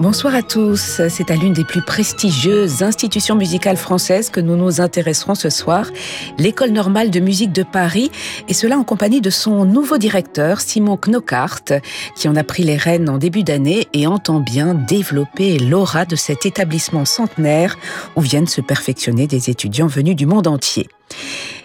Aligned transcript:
Bonsoir 0.00 0.34
à 0.34 0.40
tous. 0.40 1.02
C'est 1.10 1.30
à 1.30 1.36
l'une 1.36 1.52
des 1.52 1.64
plus 1.64 1.82
prestigieuses 1.82 2.82
institutions 2.82 3.34
musicales 3.34 3.76
françaises 3.76 4.30
que 4.30 4.40
nous 4.40 4.56
nous 4.56 4.80
intéresserons 4.80 5.34
ce 5.34 5.50
soir, 5.50 5.90
l'École 6.38 6.70
normale 6.70 7.10
de 7.10 7.20
musique 7.20 7.52
de 7.52 7.62
Paris, 7.62 8.10
et 8.48 8.54
cela 8.54 8.78
en 8.78 8.82
compagnie 8.82 9.20
de 9.20 9.28
son 9.28 9.66
nouveau 9.66 9.98
directeur, 9.98 10.62
Simon 10.62 10.96
Knockhart, 10.96 11.82
qui 12.16 12.28
en 12.30 12.36
a 12.36 12.44
pris 12.44 12.62
les 12.62 12.78
rênes 12.78 13.10
en 13.10 13.18
début 13.18 13.42
d'année 13.42 13.88
et 13.92 14.06
entend 14.06 14.40
bien 14.40 14.72
développer 14.72 15.58
l'aura 15.58 16.06
de 16.06 16.16
cet 16.16 16.46
établissement 16.46 17.04
centenaire 17.04 17.76
où 18.16 18.22
viennent 18.22 18.46
se 18.46 18.62
perfectionner 18.62 19.26
des 19.26 19.50
étudiants 19.50 19.86
venus 19.86 20.16
du 20.16 20.24
monde 20.24 20.46
entier. 20.46 20.88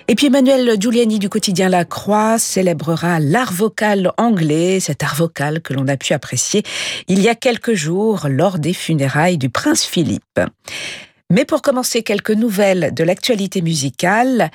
Et 0.07 0.13
puis 0.13 0.27
Emmanuel 0.27 0.79
Giuliani 0.79 1.17
du 1.17 1.29
quotidien 1.29 1.67
La 1.67 1.83
Croix 1.83 2.37
célébrera 2.37 3.19
l'art 3.19 3.51
vocal 3.51 4.11
anglais, 4.17 4.79
cet 4.79 5.01
art 5.01 5.15
vocal 5.15 5.61
que 5.61 5.73
l'on 5.73 5.87
a 5.87 5.97
pu 5.97 6.13
apprécier 6.13 6.61
il 7.07 7.19
y 7.21 7.27
a 7.27 7.33
quelques 7.33 7.73
jours 7.73 8.27
lors 8.29 8.59
des 8.59 8.73
funérailles 8.73 9.39
du 9.39 9.49
prince 9.49 9.83
Philippe. 9.83 10.39
Mais 11.31 11.43
pour 11.43 11.63
commencer, 11.63 12.03
quelques 12.03 12.29
nouvelles 12.31 12.93
de 12.93 13.03
l'actualité 13.03 13.63
musicale. 13.63 14.51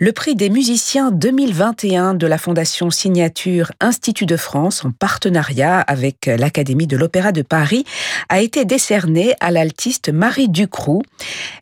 Le 0.00 0.12
prix 0.12 0.36
des 0.36 0.48
musiciens 0.48 1.10
2021 1.10 2.14
de 2.14 2.28
la 2.28 2.38
Fondation 2.38 2.88
Signature 2.88 3.72
Institut 3.80 4.26
de 4.26 4.36
France, 4.36 4.84
en 4.84 4.92
partenariat 4.92 5.80
avec 5.80 6.26
l'Académie 6.26 6.86
de 6.86 6.96
l'Opéra 6.96 7.32
de 7.32 7.42
Paris, 7.42 7.84
a 8.28 8.40
été 8.40 8.64
décerné 8.64 9.34
à 9.40 9.50
l'altiste 9.50 10.10
Marie 10.10 10.48
Ducroux. 10.48 11.02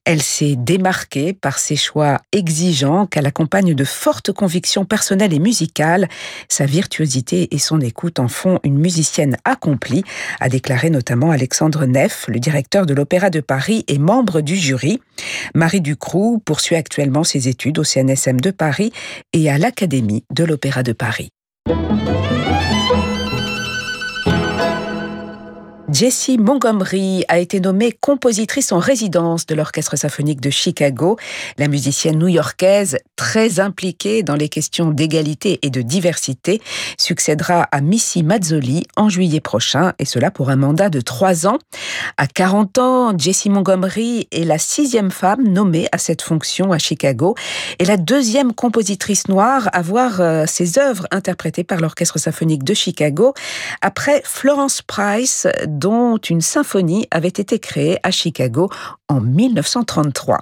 Elle 0.04 0.20
s'est 0.20 0.54
démarquée 0.54 1.32
par 1.32 1.58
ses 1.58 1.76
choix 1.76 2.18
exigeants 2.30 3.06
qu'elle 3.06 3.24
accompagne 3.24 3.72
de 3.72 3.84
fortes 3.84 4.32
convictions 4.32 4.84
personnelles 4.84 5.32
et 5.32 5.38
musicales. 5.38 6.06
Sa 6.50 6.66
virtuosité 6.66 7.48
et 7.52 7.58
son 7.58 7.80
écoute 7.80 8.18
en 8.18 8.28
font 8.28 8.60
une 8.64 8.76
musicienne 8.76 9.38
accomplie, 9.46 10.04
a 10.40 10.50
déclaré 10.50 10.90
notamment 10.90 11.30
Alexandre 11.30 11.86
Neff, 11.86 12.26
le 12.28 12.38
directeur 12.38 12.84
de 12.84 12.92
l'Opéra 12.92 13.30
de 13.30 13.40
Paris 13.40 13.86
et 13.88 13.96
membre 13.98 14.42
du 14.42 14.56
jury. 14.56 15.00
Marie 15.54 15.80
Ducroux 15.80 16.38
poursuit 16.44 16.76
actuellement 16.76 17.24
ses 17.24 17.48
études 17.48 17.78
au 17.78 17.84
CNS 17.84 18.25
de 18.34 18.50
Paris 18.50 18.92
et 19.32 19.48
à 19.50 19.58
l'Académie 19.58 20.24
de 20.34 20.44
l'Opéra 20.44 20.82
de 20.82 20.92
Paris. 20.92 21.30
Jessie 25.92 26.36
Montgomery 26.36 27.24
a 27.28 27.38
été 27.38 27.60
nommée 27.60 27.92
compositrice 27.92 28.72
en 28.72 28.80
résidence 28.80 29.46
de 29.46 29.54
l'Orchestre 29.54 29.96
symphonique 29.96 30.40
de 30.40 30.50
Chicago. 30.50 31.16
La 31.58 31.68
musicienne 31.68 32.18
new-yorkaise, 32.18 32.98
très 33.14 33.60
impliquée 33.60 34.24
dans 34.24 34.34
les 34.34 34.48
questions 34.48 34.90
d'égalité 34.90 35.60
et 35.62 35.70
de 35.70 35.82
diversité, 35.82 36.60
succédera 36.98 37.68
à 37.70 37.80
Missy 37.80 38.24
Mazzoli 38.24 38.82
en 38.96 39.08
juillet 39.08 39.40
prochain, 39.40 39.92
et 40.00 40.04
cela 40.04 40.32
pour 40.32 40.50
un 40.50 40.56
mandat 40.56 40.90
de 40.90 41.00
trois 41.00 41.46
ans. 41.46 41.58
À 42.16 42.26
40 42.26 42.78
ans, 42.78 43.16
Jessie 43.16 43.48
Montgomery 43.48 44.26
est 44.32 44.44
la 44.44 44.58
sixième 44.58 45.12
femme 45.12 45.46
nommée 45.46 45.86
à 45.92 45.98
cette 45.98 46.22
fonction 46.22 46.72
à 46.72 46.78
Chicago 46.78 47.36
et 47.78 47.84
la 47.84 47.96
deuxième 47.96 48.52
compositrice 48.52 49.28
noire 49.28 49.68
à 49.72 49.82
voir 49.82 50.20
euh, 50.20 50.46
ses 50.46 50.80
œuvres 50.80 51.06
interprétées 51.12 51.64
par 51.64 51.78
l'Orchestre 51.80 52.18
symphonique 52.18 52.64
de 52.64 52.74
Chicago 52.74 53.34
après 53.82 54.20
Florence 54.24 54.82
Price, 54.82 55.46
dont 55.78 56.16
une 56.16 56.40
symphonie 56.40 57.06
avait 57.10 57.28
été 57.28 57.58
créée 57.58 57.98
à 58.02 58.10
Chicago 58.10 58.70
en 59.08 59.20
1933. 59.20 60.40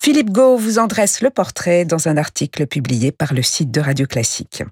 Philippe 0.00 0.30
Gau 0.30 0.56
vous 0.56 0.78
en 0.78 0.86
dresse 0.86 1.22
le 1.22 1.30
portrait 1.30 1.84
dans 1.84 2.08
un 2.08 2.16
article 2.16 2.66
publié 2.66 3.10
par 3.12 3.32
le 3.32 3.42
site 3.42 3.70
de 3.70 3.80
Radio 3.80 4.06
Classique. 4.06 4.62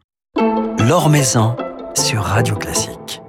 L'Or 0.79 1.09
Maison 1.09 1.57
sur 1.95 2.23
Radio 2.23 2.57
Classique. 2.57 3.22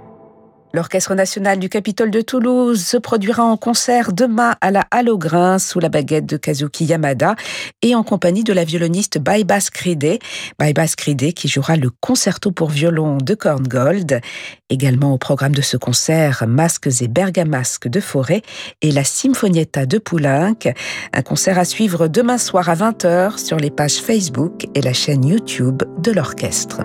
L'Orchestre 0.76 1.14
national 1.14 1.60
du 1.60 1.70
Capitole 1.70 2.10
de 2.10 2.22
Toulouse 2.22 2.84
se 2.84 2.98
produira 2.98 3.44
en 3.44 3.58
concert 3.58 4.12
demain 4.12 4.56
à 4.60 4.72
la 4.72 4.84
Hallogrin 4.90 5.60
sous 5.60 5.80
la 5.80 5.88
baguette 5.88 6.26
de 6.26 6.36
Kazuki 6.36 6.86
Yamada 6.86 7.36
et 7.84 7.94
en 7.94 8.02
compagnie 8.02 8.44
de 8.44 8.54
la 8.54 8.64
violoniste 8.64 9.20
Baibas 9.20 9.70
Kride 9.72 10.18
qui 11.36 11.48
jouera 11.48 11.76
le 11.76 11.92
concerto 12.02 12.52
pour 12.52 12.72
violon 12.72 13.20
de 13.20 13.36
Korngold. 13.36 14.20
Également 14.72 15.14
au 15.14 15.20
programme 15.20 15.54
de 15.54 15.62
ce 15.62 15.78
concert, 15.78 16.46
Masques 16.48 17.02
et 17.02 17.08
Bergamasques 17.08 17.88
de 17.88 18.00
Forêt 18.00 18.42
et 18.82 18.90
la 18.90 19.04
Symphonietta 19.04 19.86
de 19.86 20.00
Poulenc. 20.00 20.74
Un 21.14 21.22
concert 21.22 21.60
à 21.60 21.66
suivre 21.66 22.08
demain 22.08 22.40
soir 22.40 22.68
à 22.70 22.74
20h 22.74 23.38
sur 23.38 23.58
les 23.58 23.70
pages 23.70 23.98
Facebook 23.98 24.66
et 24.74 24.82
la 24.82 24.94
chaîne 24.94 25.24
YouTube 25.24 25.84
de 26.00 26.12
l'orchestre. 26.12 26.82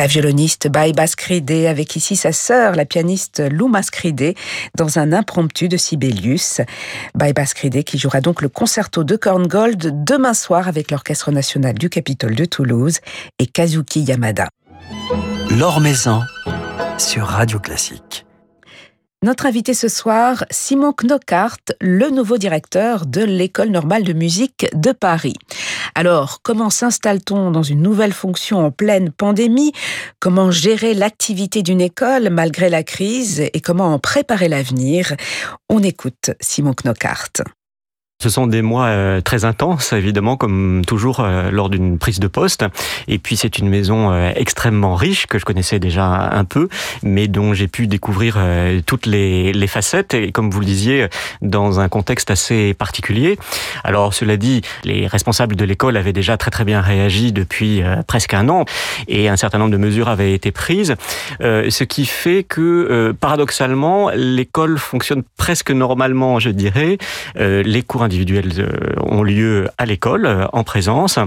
La 0.00 0.06
violoniste 0.06 0.66
Baibas 0.66 1.12
Cride 1.14 1.66
avec 1.68 1.94
ici 1.94 2.16
sa 2.16 2.32
sœur, 2.32 2.74
la 2.74 2.86
pianiste 2.86 3.42
Lou 3.52 3.68
Mascridé, 3.68 4.34
dans 4.74 4.98
un 4.98 5.12
impromptu 5.12 5.68
de 5.68 5.76
Sibelius. 5.76 6.62
Baibas 7.14 7.52
Cride 7.54 7.84
qui 7.84 7.98
jouera 7.98 8.22
donc 8.22 8.40
le 8.40 8.48
concerto 8.48 9.04
de 9.04 9.16
Korngold 9.16 10.02
demain 10.02 10.32
soir 10.32 10.68
avec 10.68 10.90
l'Orchestre 10.90 11.32
national 11.32 11.74
du 11.74 11.90
Capitole 11.90 12.34
de 12.34 12.46
Toulouse 12.46 13.00
et 13.38 13.46
Kazuki 13.46 14.00
Yamada. 14.00 14.48
Maison 15.82 16.22
sur 16.96 17.26
Radio 17.26 17.58
Classique. 17.58 18.24
Notre 19.22 19.44
invité 19.44 19.74
ce 19.74 19.88
soir, 19.88 20.46
Simon 20.50 20.94
Knockhart, 20.94 21.58
le 21.78 22.08
nouveau 22.08 22.38
directeur 22.38 23.04
de 23.04 23.22
l'École 23.22 23.68
normale 23.68 24.02
de 24.02 24.14
musique 24.14 24.66
de 24.72 24.92
Paris. 24.92 25.34
Alors, 25.94 26.40
comment 26.42 26.70
s'installe-t-on 26.70 27.50
dans 27.50 27.62
une 27.62 27.82
nouvelle 27.82 28.14
fonction 28.14 28.64
en 28.64 28.70
pleine 28.70 29.10
pandémie? 29.10 29.72
Comment 30.20 30.50
gérer 30.50 30.94
l'activité 30.94 31.62
d'une 31.62 31.82
école 31.82 32.30
malgré 32.30 32.70
la 32.70 32.82
crise? 32.82 33.40
Et 33.52 33.60
comment 33.60 33.92
en 33.92 33.98
préparer 33.98 34.48
l'avenir? 34.48 35.14
On 35.68 35.82
écoute 35.82 36.30
Simon 36.40 36.72
Knockhart. 36.72 37.42
Ce 38.22 38.28
sont 38.28 38.46
des 38.46 38.60
mois 38.60 38.84
euh, 38.88 39.22
très 39.22 39.46
intenses, 39.46 39.94
évidemment, 39.94 40.36
comme 40.36 40.82
toujours 40.86 41.20
euh, 41.20 41.50
lors 41.50 41.70
d'une 41.70 41.96
prise 41.96 42.20
de 42.20 42.26
poste. 42.26 42.66
Et 43.08 43.18
puis 43.18 43.34
c'est 43.34 43.56
une 43.58 43.70
maison 43.70 44.12
euh, 44.12 44.30
extrêmement 44.36 44.94
riche 44.94 45.26
que 45.26 45.38
je 45.38 45.46
connaissais 45.46 45.78
déjà 45.78 46.04
un 46.04 46.44
peu, 46.44 46.68
mais 47.02 47.28
dont 47.28 47.54
j'ai 47.54 47.66
pu 47.66 47.86
découvrir 47.86 48.38
toutes 48.84 49.06
les, 49.06 49.54
les, 49.54 49.66
facettes. 49.66 50.12
Et 50.12 50.32
comme 50.32 50.50
vous 50.50 50.60
le 50.60 50.66
disiez, 50.66 51.08
dans 51.40 51.80
un 51.80 51.88
contexte 51.88 52.30
assez 52.30 52.74
particulier. 52.74 53.38
Alors 53.84 54.12
cela 54.12 54.36
dit, 54.36 54.60
les 54.84 55.06
responsables 55.06 55.56
de 55.56 55.64
l'école 55.64 55.96
avaient 55.96 56.12
déjà 56.12 56.36
très 56.36 56.50
très 56.50 56.64
bien 56.64 56.82
réagi 56.82 57.32
depuis 57.32 57.82
presque 58.06 58.34
un 58.34 58.48
an, 58.50 58.64
et 59.08 59.28
un 59.28 59.36
certain 59.36 59.58
nombre 59.58 59.70
de 59.70 59.76
mesures 59.78 60.08
avaient 60.08 60.34
été 60.34 60.50
prises, 60.50 60.96
ce 61.40 61.84
qui 61.84 62.04
fait 62.04 62.44
que 62.44 63.14
paradoxalement, 63.18 64.10
l'école 64.14 64.78
fonctionne 64.78 65.22
presque 65.36 65.70
normalement, 65.70 66.38
je 66.38 66.50
dirais. 66.50 66.98
les 67.36 67.82
cours 67.82 68.02
euh, 68.12 68.66
ont 69.02 69.22
lieu 69.22 69.68
à 69.78 69.86
l'école, 69.86 70.26
euh, 70.26 70.46
en 70.52 70.64
présence. 70.64 71.18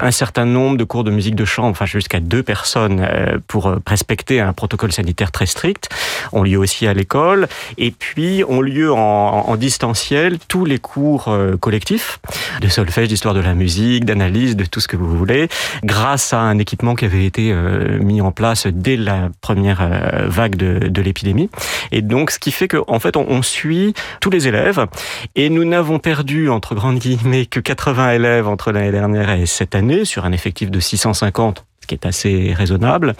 Un 0.00 0.10
certain 0.10 0.44
nombre 0.44 0.76
de 0.76 0.84
cours 0.84 1.04
de 1.04 1.10
musique 1.10 1.34
de 1.34 1.44
chambre, 1.44 1.70
enfin 1.70 1.86
jusqu'à 1.86 2.20
deux 2.20 2.42
personnes 2.42 3.00
euh, 3.00 3.38
pour 3.46 3.74
respecter 3.86 4.40
un 4.40 4.52
protocole 4.52 4.92
sanitaire 4.92 5.30
très 5.32 5.46
strict, 5.46 5.88
ont 6.32 6.42
lieu 6.42 6.58
aussi 6.58 6.86
à 6.86 6.94
l'école. 6.94 7.48
Et 7.78 7.90
puis 7.90 8.44
ont 8.48 8.60
lieu 8.60 8.92
en, 8.92 9.56
distanciel 9.56 10.38
tous 10.48 10.64
les 10.64 10.78
cours 10.78 11.28
collectifs 11.60 12.20
de 12.60 12.68
solfège, 12.68 13.08
d'histoire 13.08 13.34
de 13.34 13.40
la 13.40 13.54
musique, 13.54 14.04
d'analyse, 14.04 14.56
de 14.56 14.64
tout 14.64 14.80
ce 14.80 14.88
que 14.88 14.96
vous 14.96 15.16
voulez, 15.16 15.48
grâce 15.84 16.32
à 16.32 16.38
un 16.38 16.58
équipement 16.58 16.94
qui 16.94 17.04
avait 17.04 17.26
été 17.26 17.52
mis 18.00 18.20
en 18.20 18.32
place 18.32 18.66
dès 18.66 18.96
la 18.96 19.28
première 19.40 19.86
vague 20.26 20.56
de, 20.56 21.02
l'épidémie. 21.02 21.50
Et 21.92 22.00
donc, 22.00 22.30
ce 22.30 22.38
qui 22.38 22.52
fait 22.52 22.68
qu'en 22.68 22.84
en 22.86 23.00
fait, 23.00 23.16
on 23.16 23.42
suit 23.42 23.92
tous 24.20 24.30
les 24.30 24.48
élèves 24.48 24.86
et 25.34 25.50
nous 25.50 25.64
n'avons 25.64 25.98
perdu 25.98 26.29
entre 26.48 26.74
grandes 26.74 26.98
guillemets, 26.98 27.46
que 27.46 27.60
80 27.60 28.12
élèves 28.12 28.48
entre 28.48 28.72
l'année 28.72 28.92
dernière 28.92 29.30
et 29.30 29.46
cette 29.46 29.74
année, 29.74 30.04
sur 30.04 30.24
un 30.24 30.32
effectif 30.32 30.70
de 30.70 30.80
650 30.80 31.64
ce 31.82 31.86
qui 31.86 31.94
est 31.94 32.06
assez 32.06 32.52
raisonnable. 32.54 33.14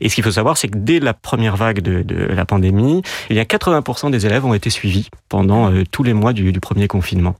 Et 0.00 0.08
ce 0.08 0.14
qu'il 0.14 0.24
faut 0.24 0.30
savoir, 0.30 0.56
c'est 0.56 0.68
que 0.68 0.78
dès 0.78 1.00
la 1.00 1.12
première 1.12 1.56
vague 1.56 1.80
de, 1.80 2.02
la 2.16 2.46
pandémie, 2.46 3.02
il 3.28 3.36
y 3.36 3.40
a 3.40 3.44
80% 3.44 4.10
des 4.10 4.24
élèves 4.24 4.44
ont 4.46 4.54
été 4.54 4.70
suivis 4.70 5.10
pendant 5.28 5.70
euh, 5.70 5.84
tous 5.90 6.02
les 6.02 6.14
mois 6.14 6.32
du 6.32 6.58
premier 6.58 6.88
confinement. 6.88 7.36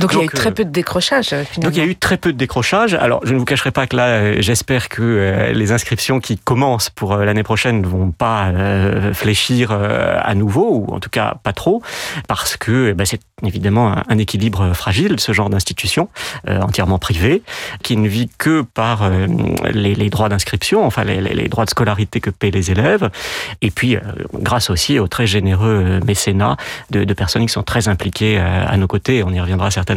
Donc, 0.00 0.12
il 0.12 0.18
y 0.18 0.20
a 0.20 0.24
eu 0.24 0.28
très 0.28 0.50
euh, 0.50 0.52
peu 0.52 0.64
de 0.64 0.70
décrochage 0.70 1.28
finalement. 1.28 1.44
Donc 1.62 1.76
il 1.76 1.78
y 1.78 1.82
a 1.82 1.86
eu 1.86 1.96
très 1.96 2.16
peu 2.16 2.32
de 2.32 2.38
décrochage. 2.38 2.94
Alors 2.94 3.20
je 3.24 3.34
ne 3.34 3.38
vous 3.38 3.44
cacherai 3.44 3.70
pas 3.70 3.86
que 3.86 3.96
là, 3.96 4.06
euh, 4.06 4.36
j'espère 4.38 4.88
que 4.88 5.50
les 5.52 5.72
inscriptions 5.72 6.20
qui 6.20 6.38
commencent 6.38 6.90
pour 6.90 7.16
l'année 7.16 7.42
prochaine 7.42 7.82
ne 7.82 7.86
vont 7.86 8.10
pas 8.10 8.52
fléchir 9.12 9.72
à 9.72 10.34
nouveau, 10.34 10.84
ou 10.86 10.94
en 10.94 11.00
tout 11.00 11.10
cas 11.10 11.36
pas 11.42 11.52
trop, 11.52 11.82
parce 12.28 12.56
que 12.56 12.90
eh 12.90 12.94
ben, 12.94 13.04
c'est 13.04 13.20
évidemment 13.44 13.94
un 14.08 14.18
équilibre 14.18 14.72
fragile, 14.74 15.18
ce 15.20 15.32
genre 15.32 15.50
d'institution 15.50 16.08
entièrement 16.46 16.98
privée, 16.98 17.42
qui 17.82 17.96
ne 17.96 18.08
vit 18.08 18.28
que 18.38 18.62
par 18.62 19.10
les, 19.72 19.94
les 19.94 20.10
droits 20.10 20.28
d'inscription, 20.28 20.84
enfin 20.84 21.04
les, 21.04 21.48
droits 21.48 21.64
de 21.64 21.70
scolarité 21.70 22.20
que 22.20 22.30
paient 22.30 22.50
les 22.50 22.70
élèves, 22.70 23.10
et 23.62 23.70
puis 23.70 23.96
euh, 23.96 24.00
grâce 24.34 24.70
aussi 24.70 24.98
au 24.98 25.08
très 25.08 25.26
généreux 25.26 25.82
euh, 25.84 26.00
mécénat 26.04 26.56
de, 26.90 27.04
personnes 27.14 27.42
qui 27.46 27.52
sont 27.52 27.62
très 27.62 27.88
impliquées 27.88 28.38
euh, 28.38 28.66
à 28.66 28.76
nos 28.76 28.86
côtés, 28.86 29.22
on 29.22 29.30
y 29.30 29.40
reviendra 29.40 29.70
certainement. 29.70 29.89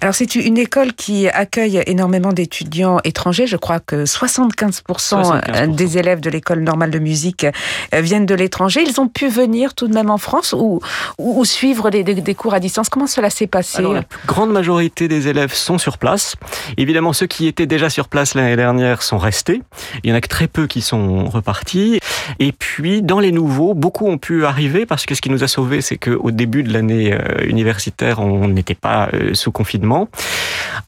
Alors 0.00 0.14
c'est 0.14 0.34
une 0.34 0.58
école 0.58 0.92
qui 0.92 1.28
accueille 1.28 1.82
énormément 1.86 2.32
d'étudiants 2.32 2.98
étrangers, 3.04 3.46
je 3.46 3.56
crois 3.56 3.80
que 3.80 4.04
75%, 4.04 5.74
des 5.74 5.98
élèves 5.98 6.20
de 6.20 6.30
l'école 6.30 6.60
normale 6.60 6.90
de 6.90 6.98
musique 6.98 7.46
viennent 7.92 8.26
de 8.26 8.34
l'étranger, 8.34 8.82
ils 8.86 9.00
ont 9.00 9.08
pu 9.08 9.28
venir 9.28 9.74
tout 9.74 9.88
de 9.88 9.94
même 9.94 10.10
en 10.10 10.18
France 10.18 10.54
ou, 10.56 10.80
ou, 11.18 11.44
suivre 11.44 11.90
des, 11.90 12.02
des, 12.02 12.34
cours 12.34 12.54
à 12.54 12.60
distance, 12.60 12.88
comment 12.88 13.06
cela 13.06 13.30
s'est 13.30 13.46
passé 13.46 13.78
Alors, 13.78 13.94
La 13.94 14.04
grande 14.26 14.52
majorité 14.52 15.08
des 15.08 15.28
élèves 15.28 15.54
sont 15.54 15.78
sur 15.78 15.98
place, 15.98 16.36
évidemment 16.76 17.12
ceux 17.12 17.26
qui 17.26 17.46
étaient 17.46 17.66
déjà 17.66 17.88
sur 17.90 18.08
place 18.08 18.34
l'année 18.34 18.56
dernière 18.56 19.02
sont 19.02 19.18
restés, 19.18 19.62
il 20.02 20.10
y 20.10 20.12
en 20.12 20.16
a 20.16 20.20
que 20.20 20.28
très 20.28 20.48
peu 20.48 20.66
qui 20.66 20.82
sont 20.82 21.26
repartis. 21.26 22.00
Et 22.38 22.52
puis, 22.52 23.02
dans 23.02 23.20
les 23.20 23.32
nouveaux, 23.32 23.74
beaucoup 23.74 24.06
ont 24.06 24.18
pu 24.18 24.44
arriver 24.44 24.86
parce 24.86 25.06
que 25.06 25.14
ce 25.14 25.20
qui 25.20 25.30
nous 25.30 25.44
a 25.44 25.48
sauvés, 25.48 25.80
c'est 25.80 25.98
qu'au 25.98 26.30
début 26.30 26.62
de 26.62 26.72
l'année 26.72 27.12
euh, 27.12 27.46
universitaire, 27.46 28.20
on 28.20 28.48
n'était 28.48 28.74
pas 28.74 29.08
euh, 29.12 29.13
sous 29.32 29.52
confinement. 29.52 30.08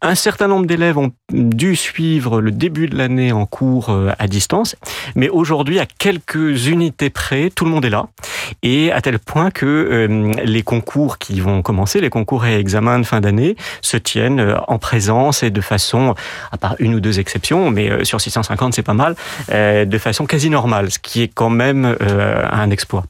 Un 0.03 0.15
certain 0.15 0.47
nombre 0.47 0.67
d'élèves 0.67 0.99
ont 0.99 1.13
dû 1.33 1.75
suivre 1.75 2.41
le 2.41 2.51
début 2.51 2.87
de 2.87 2.97
l'année 2.97 3.33
en 3.33 3.47
cours 3.47 3.91
euh, 3.91 4.13
à 4.19 4.29
distance, 4.29 4.77
mais 5.15 5.29
aujourd'hui, 5.29 5.79
à 5.81 5.87
quelques 5.87 6.67
unités 6.67 7.11
près, 7.11 7.51
tout 7.51 7.65
le 7.65 7.71
monde 7.71 7.85
est 7.85 7.91
là. 7.91 8.09
Et 8.63 8.93
à 8.93 9.01
tel 9.01 9.19
point 9.19 9.51
que 9.51 10.09
les 10.45 10.63
concours 10.63 11.19
qui 11.19 11.41
vont 11.41 11.63
commencer, 11.63 12.01
les 12.01 12.11
concours 12.11 12.47
et 12.47 12.59
examens 12.59 12.99
de 12.99 13.05
fin 13.05 13.21
d'année, 13.21 13.57
se 13.81 13.97
tiennent 13.97 14.55
en 14.69 14.79
présence 14.79 15.43
et 15.43 15.51
de 15.51 15.61
façon, 15.61 16.15
à 16.53 16.57
part 16.57 16.77
une 16.79 16.95
ou 16.95 17.01
deux 17.01 17.19
exceptions, 17.19 17.71
mais 17.71 18.05
sur 18.05 18.21
650 18.21 18.75
c'est 18.75 18.83
pas 18.83 18.95
mal, 18.95 19.17
euh, 19.51 19.85
de 19.85 19.99
façon 19.99 20.27
quasi 20.27 20.51
normale, 20.51 20.91
ce 20.91 20.99
qui 20.99 21.23
est 21.23 21.29
quand 21.29 21.51
même 21.51 21.97
euh, 22.01 22.47
un 22.51 22.71
exploit. 22.71 23.05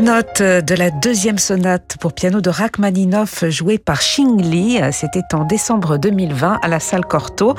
Notes 0.00 0.42
de 0.42 0.74
la 0.74 0.90
deuxième 0.90 1.38
sonate 1.38 1.96
pour 2.00 2.12
piano 2.12 2.40
de 2.40 2.50
Rachmaninoff 2.50 3.44
jouée 3.48 3.78
par 3.78 3.98
Xing 3.98 4.40
Li. 4.40 4.78
C'était 4.92 5.22
en 5.32 5.44
décembre 5.44 5.98
2020 5.98 6.60
à 6.62 6.68
la 6.68 6.80
salle 6.80 7.04
Cortot 7.04 7.54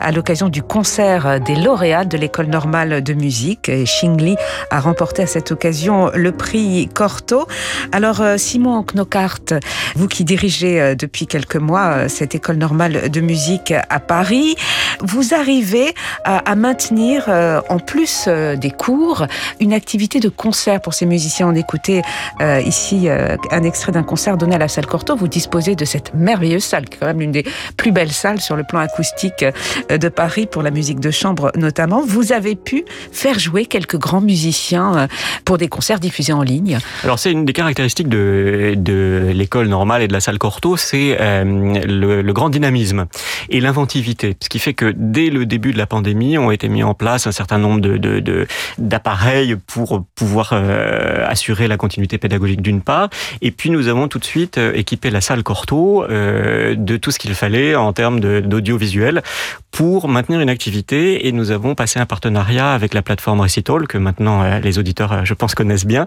à 0.00 0.12
l'occasion 0.12 0.48
du 0.48 0.62
concert 0.62 1.40
des 1.40 1.54
lauréats 1.54 2.04
de 2.04 2.16
l'école 2.16 2.46
normale 2.46 3.02
de 3.02 3.12
musique. 3.12 3.70
Xing 3.70 4.20
Li 4.20 4.36
a 4.70 4.80
remporté 4.80 5.22
à 5.22 5.26
cette 5.26 5.52
occasion 5.52 6.10
le 6.14 6.32
prix 6.32 6.88
Cortot. 6.94 7.46
Alors 7.92 8.22
Simon 8.36 8.84
Knockhart, 8.84 9.60
vous 9.94 10.08
qui 10.08 10.24
dirigez 10.24 10.80
euh, 10.80 10.94
depuis 10.94 11.26
quelques 11.26 11.56
mois 11.56 11.94
euh, 11.94 12.08
cette 12.08 12.34
école 12.34 12.56
normale 12.56 13.10
de 13.10 13.20
musique 13.20 13.72
à 13.72 14.00
Paris, 14.00 14.56
vous 15.00 15.34
arrivez 15.34 15.94
à, 16.24 16.54
maintenir, 16.54 17.24
euh, 17.28 17.60
en 17.68 17.78
plus 17.78 18.24
euh, 18.26 18.56
des 18.56 18.70
cours, 18.70 19.26
une 19.60 19.72
activité 19.72 20.20
de 20.20 20.28
concert 20.28 20.80
pour 20.80 20.94
ces 20.94 21.06
musiciens. 21.06 21.48
On 21.48 21.54
écoutait 21.84 22.02
euh, 22.40 22.60
ici 22.60 23.08
un 23.08 23.62
extrait 23.62 23.92
d'un 23.92 24.02
concert 24.02 24.36
donné 24.36 24.54
à 24.54 24.58
la 24.58 24.68
salle 24.68 24.86
Cortot. 24.86 25.16
Vous 25.16 25.28
disposez 25.28 25.76
de 25.76 25.84
cette 25.84 26.14
merveilleuse 26.14 26.64
salle, 26.64 26.88
qui 26.88 26.96
est 26.96 27.00
quand 27.00 27.06
même 27.06 27.20
l'une 27.20 27.32
des 27.32 27.44
plus 27.76 27.92
belles 27.92 28.12
salles 28.12 28.40
sur 28.40 28.56
le 28.56 28.64
plan 28.64 28.80
acoustique 28.80 29.44
de 29.88 30.08
Paris 30.08 30.46
pour 30.46 30.62
la 30.62 30.70
musique 30.70 31.00
de 31.00 31.10
chambre 31.10 31.52
notamment. 31.56 32.02
Vous 32.06 32.32
avez 32.32 32.54
pu 32.54 32.84
faire 33.12 33.38
jouer 33.38 33.66
quelques 33.66 33.98
grands 33.98 34.20
musiciens 34.20 35.08
pour 35.44 35.58
des 35.58 35.68
concerts 35.68 36.00
diffusés 36.00 36.32
en 36.32 36.42
ligne. 36.42 36.78
Alors 37.02 37.18
c'est 37.18 37.32
une 37.32 37.44
des 37.44 37.52
caractéristiques 37.52 38.08
de, 38.08 38.74
de 38.76 39.30
l'école 39.34 39.68
normale 39.68 40.02
et 40.02 40.08
de 40.08 40.12
la 40.12 40.20
salle 40.20 40.38
Cortot, 40.38 40.76
c'est 40.76 41.16
le, 41.20 42.22
le 42.22 42.32
grand 42.32 42.48
dynamisme 42.48 43.06
et 43.50 43.60
l'inventivité. 43.60 44.36
Ce 44.42 44.48
qui 44.48 44.58
fait 44.58 44.74
que 44.74 44.92
dès 44.96 45.30
le 45.30 45.46
début 45.46 45.72
de 45.72 45.78
la 45.78 45.86
pandémie, 45.86 46.38
ont 46.38 46.50
été 46.50 46.68
mis 46.68 46.82
en 46.82 46.94
place 46.94 47.26
un 47.26 47.32
certain 47.32 47.58
nombre 47.58 47.80
de, 47.80 48.46
d'appareils 48.78 49.56
pour 49.66 50.04
pouvoir 50.14 50.50
euh, 50.52 51.24
assurer 51.28 51.63
la 51.68 51.76
continuité 51.76 52.18
pédagogique 52.18 52.62
d'une 52.62 52.80
part. 52.80 53.08
Et 53.42 53.50
puis 53.50 53.70
nous 53.70 53.88
avons 53.88 54.08
tout 54.08 54.18
de 54.18 54.24
suite 54.24 54.58
euh, 54.58 54.72
équipé 54.74 55.10
la 55.10 55.20
salle 55.20 55.42
Corto 55.42 56.04
euh, 56.04 56.74
de 56.76 56.96
tout 56.96 57.10
ce 57.10 57.18
qu'il 57.18 57.34
fallait 57.34 57.74
en 57.74 57.92
termes 57.92 58.20
d'audiovisuel 58.20 59.22
pour 59.70 60.08
maintenir 60.08 60.40
une 60.40 60.50
activité. 60.50 61.26
Et 61.26 61.32
nous 61.32 61.50
avons 61.50 61.74
passé 61.74 61.98
un 61.98 62.06
partenariat 62.06 62.72
avec 62.72 62.94
la 62.94 63.02
plateforme 63.02 63.40
Recital, 63.40 63.86
que 63.88 63.98
maintenant 63.98 64.58
les 64.58 64.78
auditeurs, 64.78 65.24
je 65.24 65.34
pense, 65.34 65.54
connaissent 65.54 65.86
bien, 65.86 66.06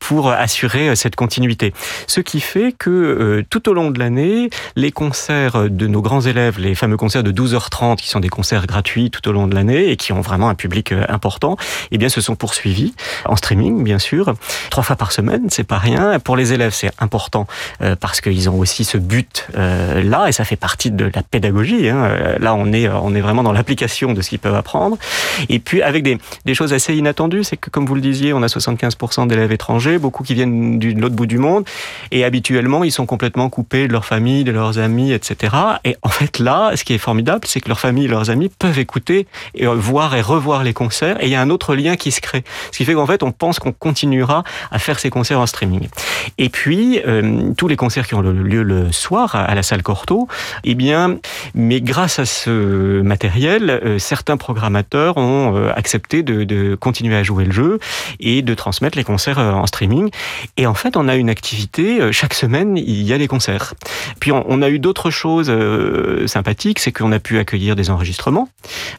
pour 0.00 0.30
assurer 0.30 0.94
cette 0.96 1.16
continuité. 1.16 1.72
Ce 2.06 2.20
qui 2.20 2.40
fait 2.40 2.72
que 2.72 3.42
tout 3.48 3.68
au 3.68 3.72
long 3.72 3.90
de 3.90 3.98
l'année, 3.98 4.50
les 4.76 4.92
concerts 4.92 5.70
de 5.70 5.86
nos 5.86 6.02
grands 6.02 6.20
élèves, 6.20 6.58
les 6.58 6.74
fameux 6.74 6.96
concerts 6.96 7.22
de 7.22 7.32
12h30, 7.32 7.96
qui 7.96 8.08
sont 8.08 8.20
des 8.20 8.28
concerts 8.28 8.66
gratuits 8.66 9.10
tout 9.10 9.26
au 9.28 9.32
long 9.32 9.46
de 9.46 9.54
l'année 9.54 9.90
et 9.90 9.96
qui 9.96 10.12
ont 10.12 10.20
vraiment 10.20 10.48
un 10.48 10.54
public 10.54 10.92
euh, 10.92 11.04
important, 11.08 11.56
eh 11.90 11.98
bien, 11.98 12.08
se 12.08 12.20
sont 12.20 12.36
poursuivis 12.36 12.94
en 13.24 13.36
streaming, 13.36 13.82
bien 13.82 13.98
sûr, 13.98 14.34
trois 14.70 14.82
fois 14.82 14.95
par 14.96 15.12
semaine, 15.12 15.44
c'est 15.48 15.64
pas 15.64 15.78
rien. 15.78 16.18
Pour 16.18 16.36
les 16.36 16.52
élèves, 16.52 16.72
c'est 16.74 16.90
important 16.98 17.46
euh, 17.82 17.96
parce 17.98 18.20
qu'ils 18.20 18.48
ont 18.50 18.58
aussi 18.58 18.84
ce 18.84 18.98
but 18.98 19.46
euh, 19.56 20.02
là 20.02 20.28
et 20.28 20.32
ça 20.32 20.44
fait 20.44 20.56
partie 20.56 20.90
de 20.90 21.10
la 21.14 21.22
pédagogie. 21.22 21.88
Hein. 21.88 22.36
Là, 22.38 22.54
on 22.54 22.72
est, 22.72 22.88
on 22.88 23.14
est 23.14 23.20
vraiment 23.20 23.42
dans 23.42 23.52
l'application 23.52 24.12
de 24.12 24.22
ce 24.22 24.30
qu'ils 24.30 24.38
peuvent 24.38 24.54
apprendre. 24.54 24.98
Et 25.48 25.58
puis, 25.58 25.82
avec 25.82 26.02
des, 26.02 26.18
des 26.44 26.54
choses 26.54 26.72
assez 26.72 26.94
inattendues, 26.94 27.44
c'est 27.44 27.56
que, 27.56 27.70
comme 27.70 27.86
vous 27.86 27.94
le 27.94 28.00
disiez, 28.00 28.32
on 28.32 28.42
a 28.42 28.46
75% 28.46 29.26
d'élèves 29.26 29.52
étrangers, 29.52 29.98
beaucoup 29.98 30.22
qui 30.22 30.34
viennent 30.34 30.78
de 30.78 31.00
l'autre 31.00 31.14
bout 31.14 31.26
du 31.26 31.38
monde 31.38 31.64
et 32.10 32.24
habituellement, 32.24 32.84
ils 32.84 32.92
sont 32.92 33.06
complètement 33.06 33.48
coupés 33.48 33.88
de 33.88 33.92
leur 33.92 34.04
famille, 34.04 34.44
de 34.44 34.52
leurs 34.52 34.78
amis, 34.78 35.12
etc. 35.12 35.54
Et 35.84 35.96
en 36.02 36.08
fait, 36.08 36.38
là, 36.38 36.72
ce 36.74 36.84
qui 36.84 36.94
est 36.94 36.98
formidable, 36.98 37.46
c'est 37.46 37.60
que 37.60 37.68
leur 37.68 37.80
famille 37.80 38.06
et 38.06 38.08
leurs 38.08 38.30
amis 38.30 38.48
peuvent 38.48 38.78
écouter 38.78 39.26
et 39.54 39.66
voir 39.66 40.14
et 40.14 40.20
revoir 40.20 40.64
les 40.64 40.72
concerts. 40.72 41.22
Et 41.22 41.26
il 41.26 41.30
y 41.30 41.34
a 41.34 41.40
un 41.40 41.50
autre 41.50 41.74
lien 41.74 41.96
qui 41.96 42.12
se 42.12 42.20
crée. 42.20 42.44
Ce 42.72 42.78
qui 42.78 42.84
fait 42.84 42.94
qu'en 42.94 43.06
fait, 43.06 43.22
on 43.22 43.32
pense 43.32 43.58
qu'on 43.58 43.72
continuera 43.72 44.44
à 44.70 44.78
faire 44.86 44.98
ces 45.00 45.10
concerts 45.10 45.40
en 45.40 45.46
streaming. 45.46 45.88
Et 46.38 46.48
puis, 46.48 47.00
euh, 47.06 47.52
tous 47.58 47.66
les 47.66 47.74
concerts 47.74 48.06
qui 48.06 48.14
ont 48.14 48.22
lieu 48.22 48.62
le 48.62 48.92
soir 48.92 49.34
à 49.34 49.54
la 49.54 49.64
salle 49.64 49.82
Corto, 49.82 50.28
eh 50.62 50.76
bien, 50.76 51.18
mais 51.54 51.80
grâce 51.80 52.20
à 52.20 52.24
ce 52.24 53.00
matériel, 53.02 53.68
euh, 53.70 53.98
certains 53.98 54.36
programmateurs 54.36 55.16
ont 55.16 55.56
euh, 55.56 55.72
accepté 55.74 56.22
de, 56.22 56.76
continuer 56.76 57.16
à 57.16 57.24
jouer 57.24 57.44
le 57.44 57.52
jeu 57.52 57.78
et 58.20 58.42
de 58.42 58.54
transmettre 58.54 58.96
les 58.96 59.02
concerts 59.02 59.38
en 59.38 59.66
streaming. 59.66 60.10
Et 60.56 60.66
en 60.66 60.74
fait, 60.74 60.96
on 60.96 61.08
a 61.08 61.16
une 61.16 61.30
activité, 61.30 62.12
chaque 62.12 62.34
semaine, 62.34 62.76
il 62.76 63.02
y 63.02 63.12
a 63.12 63.18
les 63.18 63.26
concerts. 63.26 63.74
Puis 64.20 64.30
on, 64.30 64.62
a 64.62 64.68
eu 64.68 64.78
d'autres 64.78 65.10
choses 65.10 65.52
sympathiques, 66.26 66.78
c'est 66.78 66.92
qu'on 66.92 67.10
a 67.10 67.18
pu 67.18 67.38
accueillir 67.38 67.74
des 67.74 67.90
enregistrements. 67.90 68.48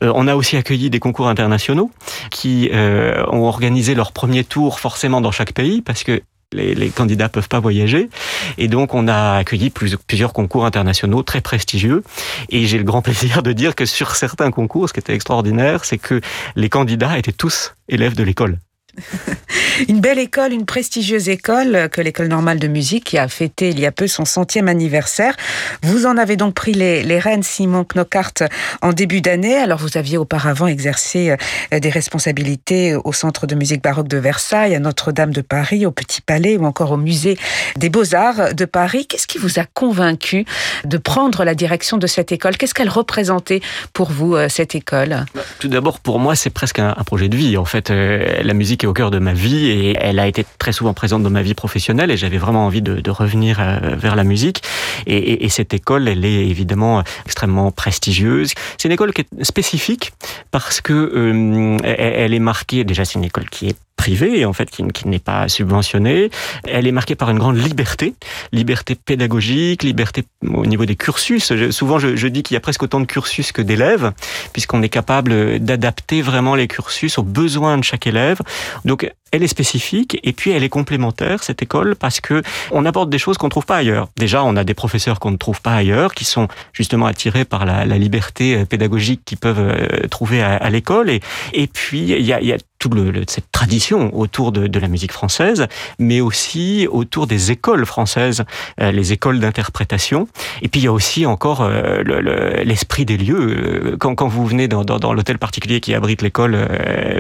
on 0.01 0.27
a 0.27 0.36
aussi 0.36 0.58
accueilli 0.58 0.89
des 0.89 1.00
concours 1.00 1.29
internationaux 1.29 1.89
qui 2.32 2.70
ont 2.74 3.46
organisé 3.46 3.96
leur 3.96 4.12
premier 4.12 4.44
tour 4.44 4.79
forcément 4.79 5.22
dans 5.22 5.32
chaque 5.32 5.53
pays 5.53 5.76
parce 5.81 6.03
que 6.03 6.22
les, 6.53 6.89
candidats 6.89 7.29
peuvent 7.29 7.50
pas 7.50 7.60
voyager. 7.60 8.10
Et 8.57 8.67
donc, 8.67 8.93
on 8.93 9.07
a 9.07 9.38
accueilli 9.38 9.69
plusieurs 9.69 10.34
concours 10.34 10.65
internationaux 10.65 11.24
très 11.24 11.41
prestigieux. 11.41 12.03
Et 12.50 12.65
j'ai 12.65 12.77
le 12.77 12.84
grand 12.84 13.01
plaisir 13.07 13.43
de 13.43 13.51
dire 13.53 13.75
que 13.75 13.86
sur 13.86 14.15
certains 14.15 14.51
concours, 14.51 14.88
ce 14.88 14.93
qui 14.93 15.00
était 15.00 15.13
extraordinaire, 15.13 15.86
c'est 15.86 15.98
que 15.98 16.22
les 16.55 16.69
candidats 16.69 17.17
étaient 17.17 17.31
tous 17.31 17.75
élèves 17.89 18.15
de 18.15 18.24
l'école. 18.24 18.60
une 19.88 20.00
belle 20.00 20.20
école, 20.20 20.54
une 20.54 20.66
prestigieuse 20.66 21.30
école 21.30 21.89
que 21.92 22.01
l'école 22.01 22.27
normale 22.27 22.60
de 22.60 22.68
musique 22.68 23.06
qui 23.06 23.18
a 23.18 23.27
fêté 23.27 23.70
il 23.70 23.80
y 23.80 23.86
a 23.86 23.92
peu 23.92 24.08
son 24.08 24.25
centième 24.25 24.68
anniversaire. 24.68 25.36
Vous 25.84 26.06
en 26.06 26.18
avez 26.18 26.36
donc 26.36 26.54
pris 26.54 26.74
les, 26.74 27.04
les 27.04 27.20
rênes, 27.20 27.44
Simon 27.44 27.86
Knockhart, 27.86 28.34
en 28.82 28.94
début 28.94 29.22
d'année. 29.22 29.56
Alors 29.56 29.80
vous 29.80 29.98
aviez 29.98 30.18
auparavant 30.18 30.68
exercé 30.68 31.36
euh, 31.74 31.80
des 31.80 31.89
responsabilités 31.89 32.96
au 32.96 33.13
Centre 33.13 33.48
de 33.48 33.56
musique 33.56 33.84
baroque 33.84 34.08
de 34.08 34.18
Versailles, 34.18 34.75
à 34.75 34.80
Notre-Dame 34.80 35.32
de 35.32 35.42
Paris, 35.42 35.86
au 35.86 35.92
Petit 35.92 36.22
Palais 36.22 36.58
ou 36.58 36.66
encore 36.66 36.92
au 36.92 36.98
Musée 36.98 37.38
des 37.77 37.89
Beaux-Arts 37.89 38.54
de 38.54 38.66
Paris. 38.66 39.06
Qu'est-ce 39.08 39.27
qui 39.27 39.38
vous 39.38 39.60
a 39.60 39.66
convaincu 39.74 40.46
de 40.86 40.98
prendre 40.98 41.44
la 41.44 41.56
direction 41.56 41.98
de 41.98 42.08
cette 42.08 42.32
école? 42.32 42.58
Qu'est-ce 42.58 42.74
qu'elle 42.74 42.89
représentait 42.89 43.62
pour 43.94 44.12
vous, 44.12 44.36
euh, 44.36 44.50
cette 44.50 44.75
école? 44.75 45.25
Tout 45.60 45.68
d'abord, 45.68 46.00
pour 46.00 46.20
moi, 46.20 46.36
c'est 46.36 46.50
presque 46.50 46.80
un, 46.80 46.94
projet 47.06 47.30
de 47.30 47.38
vie. 47.38 47.58
En 47.58 47.66
fait, 47.66 47.89
euh, 47.89 48.42
la 48.44 48.54
musique 48.54 48.84
au 48.88 48.94
cœur 48.94 49.12
de 49.12 49.20
ma 49.20 49.34
vie 49.34 49.67
et 49.67 49.98
elle 50.00 50.20
a 50.20 50.27
été 50.27 50.46
très 50.58 50.72
souvent 50.72 50.94
présente 50.94 51.24
dans 51.24 51.29
ma 51.29 51.41
vie 51.41 51.53
professionnelle 51.53 52.12
et 52.12 52.17
j'avais 52.17 52.38
vraiment 52.38 52.65
envie 52.65 52.82
de, 52.82 53.10
revenir 53.10 53.60
euh, 53.60 53.96
vers 53.96 54.15
la 54.15 54.24
musique. 54.24 54.62
Et, 55.06 55.17
et, 55.17 55.46
et, 55.46 55.50
cette 55.50 55.74
école, 55.74 56.08
elle 56.08 56.25
est 56.25 56.46
évidemment 56.48 57.03
extrêmement 57.25 57.72
prestigieuse. 57.72 58.53
C'est 58.77 58.88
une 58.88 58.94
école 58.94 59.13
qui 59.13 59.22
est 59.22 59.44
spécifique 59.44 60.12
parce 60.51 60.82
que 60.82 60.94
euh, 60.94 61.77
elle 61.84 62.34
est 62.34 62.39
marquée. 62.39 62.84
Déjà, 62.84 63.06
c'est 63.06 63.15
une 63.15 63.24
école 63.24 63.50
qui 63.50 63.70
est 63.70 63.77
privée, 63.98 64.46
en 64.46 64.54
fait, 64.54 64.70
qui, 64.70 64.84
n'est 65.06 65.20
pas 65.20 65.50
subventionnée. 65.50 66.30
Elle 66.63 66.88
est 66.88 66.92
marquée 66.94 67.16
par 67.16 67.30
une 67.30 67.39
grande 67.39 67.58
liberté, 67.58 68.13
liberté 68.54 68.96
pédagogique, 68.96 69.84
liberté 69.84 70.24
au 70.48 70.66
niveau 70.66 70.86
des 70.86 70.96
cursus. 70.96 71.54
Je, 71.54 71.72
souvent, 71.72 72.00
je, 72.00 72.16
je 72.16 72.27
dis 72.27 72.44
qu'il 72.44 72.56
y 72.56 72.58
a 72.58 72.62
presque 72.62 72.84
autant 72.84 73.01
de 73.01 73.06
cursus 73.06 73.51
que 73.51 73.62
d'élèves, 73.62 74.13
puisqu'on 74.54 74.82
est 74.82 74.89
capable 74.89 75.60
d'adapter 75.60 76.22
vraiment 76.22 76.56
les 76.56 76.68
cursus 76.68 77.18
aux 77.18 77.24
besoins 77.24 77.77
de 77.77 77.84
chaque 77.84 78.08
élève. 78.08 78.39
Donc, 78.86 79.12
elle 79.31 79.43
est 79.43 79.48
spécifique 79.48 80.19
et 80.24 80.34
puis 80.34 80.51
elle 80.51 80.63
est 80.63 80.69
complémentaire 80.69 81.43
cette 81.43 81.62
école 81.62 81.96
parce 81.96 82.22
que 82.22 82.41
on 82.72 82.86
apporte 82.86 83.10
des 83.10 83.17
choses 83.17 83.38
qu'on 83.38 83.48
ne 83.48 83.51
trouve 83.51 83.65
pas 83.65 83.77
ailleurs. 83.77 84.07
Déjà, 84.17 84.43
on 84.43 84.55
a 84.55 84.63
des 84.63 84.74
professeurs 84.74 85.19
qu'on 85.19 85.31
ne 85.31 85.38
trouve 85.38 85.62
pas 85.62 85.74
ailleurs 85.74 86.13
qui 86.13 86.25
sont 86.25 86.48
justement 86.74 87.05
attirés 87.05 87.46
par 87.46 87.65
la, 87.65 87.86
liberté 87.98 88.55
euh, 88.55 88.65
pédagogique 88.65 89.22
qu'ils 89.25 89.38
peuvent 89.38 89.60
euh, 89.60 90.07
trouver 90.07 90.41
à, 90.41 90.69
l'école 90.69 91.10
et 91.10 91.67
puis 91.67 92.01
il 92.01 92.25
y 92.25 92.34
a, 92.34 92.41
y 92.41 92.55
toute 92.79 92.93
cette 93.27 93.51
tradition 93.51 94.15
autour 94.15 94.51
de, 94.51 94.79
la 94.79 94.88
musique 94.88 95.12
française, 95.12 95.65
mais 95.98 96.22
aussi 96.22 96.88
autour 96.91 97.25
des 97.25 97.50
écoles 97.50 97.88
françaises, 97.88 98.43
euh, 98.79 98.91
les 98.91 99.13
écoles 99.13 99.39
d'interprétation. 99.39 100.27
Et 100.62 100.67
puis 100.67 100.81
il 100.81 100.84
y 100.84 100.88
a 100.88 100.91
aussi 100.91 101.25
encore 101.25 101.67
l'esprit 101.67 103.01
le, 103.01 103.05
des 103.05 103.17
lieux. 103.17 103.98
Quand, 104.00 104.27
vous 104.27 104.46
venez 104.46 104.67
dans, 104.67 105.13
l'hôtel 105.13 105.39
particulier 105.39 105.79
qui 105.79 105.96
abrite 105.96 106.22
l'école 106.22 106.67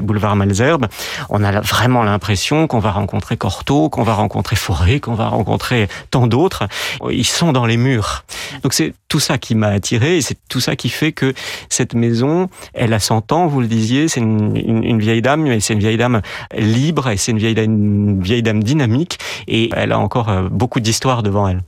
boulevard 0.03 0.35
Malzerbe, 0.35 0.87
on 1.29 1.43
a 1.43 1.61
l'impression 2.03 2.67
qu'on 2.67 2.79
va 2.79 2.91
rencontrer 2.91 3.37
Cortot, 3.37 3.89
qu'on 3.89 4.03
va 4.03 4.13
rencontrer 4.13 4.55
Forêt, 4.55 4.99
qu'on 4.99 5.13
va 5.13 5.27
rencontrer 5.27 5.87
tant 6.11 6.27
d'autres. 6.27 6.67
Ils 7.09 7.25
sont 7.25 7.51
dans 7.51 7.65
les 7.65 7.77
murs. 7.77 8.23
Donc 8.63 8.73
c'est 8.73 8.93
tout 9.07 9.19
ça 9.19 9.37
qui 9.37 9.55
m'a 9.55 9.67
attiré 9.67 10.17
et 10.17 10.21
c'est 10.21 10.37
tout 10.49 10.59
ça 10.59 10.75
qui 10.75 10.89
fait 10.89 11.11
que 11.11 11.33
cette 11.69 11.93
maison, 11.93 12.49
elle 12.73 12.93
a 12.93 12.99
100 12.99 13.31
ans, 13.31 13.47
vous 13.47 13.61
le 13.61 13.67
disiez, 13.67 14.07
c'est 14.07 14.19
une 14.19 14.99
vieille 14.99 15.21
dame 15.21 15.43
mais 15.43 15.59
c'est 15.59 15.73
une 15.73 15.79
vieille 15.79 15.97
dame 15.97 16.21
libre 16.55 17.09
et 17.09 17.17
c'est 17.17 17.31
une 17.31 17.37
vieille, 17.37 17.57
une 17.57 18.21
vieille 18.21 18.43
dame 18.43 18.63
dynamique 18.63 19.19
et 19.47 19.69
elle 19.75 19.91
a 19.91 19.99
encore 19.99 20.29
euh, 20.29 20.49
beaucoup 20.49 20.79
d'histoire 20.79 21.23
devant 21.23 21.47
elle. 21.47 21.63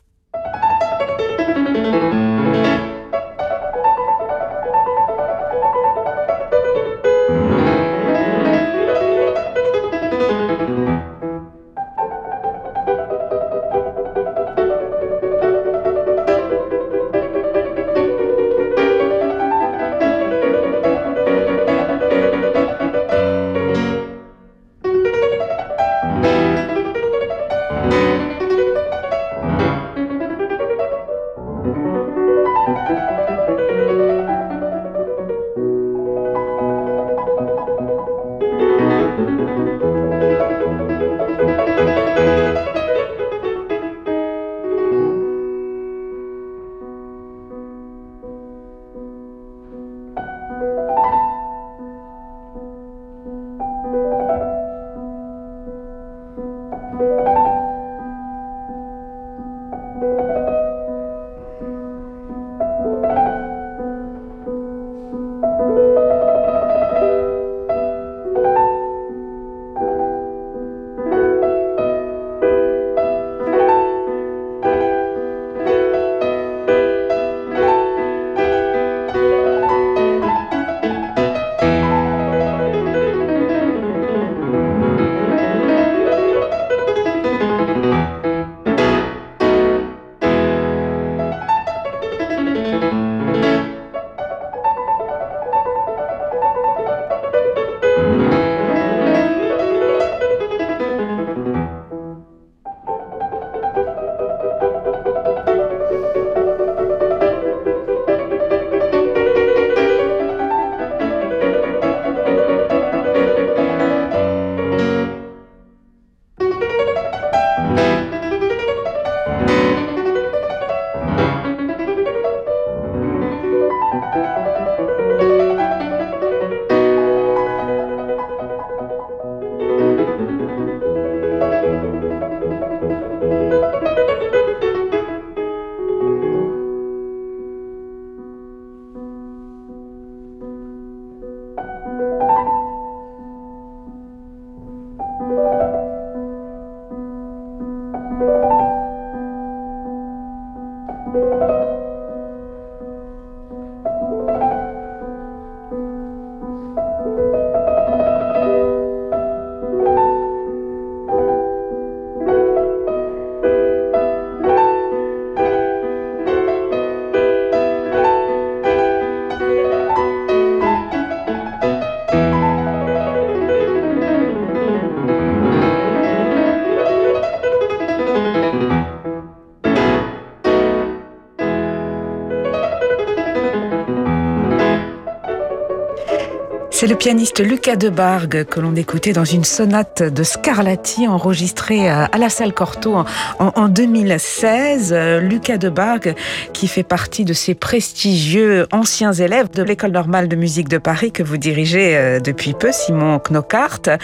Pianiste 187.00 187.40
Lucas 187.40 187.78
Debargue 187.78 188.44
que 188.44 188.60
l'on 188.60 188.76
écoutait 188.76 189.14
dans 189.14 189.24
une 189.24 189.46
sonate 189.46 190.04
de 190.04 190.22
Scarlatti 190.22 191.08
enregistrée 191.08 191.90
à 191.90 192.10
la 192.20 192.28
salle 192.28 192.54
Cortot 192.54 192.94
en, 192.94 193.06
en 193.40 193.68
2016. 193.70 194.94
Lucas 195.22 195.58
Debargue 195.58 196.14
qui 196.52 196.68
fait 196.68 196.84
partie 196.84 197.24
de 197.24 197.32
ces 197.32 197.56
prestigieux 197.56 198.68
anciens 198.74 199.14
élèves 199.14 199.50
de 199.50 199.64
l'école 199.64 199.92
normale 199.92 200.28
de 200.28 200.36
musique 200.36 200.68
de 200.68 200.78
Paris 200.78 201.14
que 201.14 201.24
vous 201.24 201.38
dirigez 201.38 201.96
euh, 201.96 202.20
depuis 202.20 202.54
peu, 202.54 202.74
Simon 202.74 203.20
Knockhart. 203.20 203.98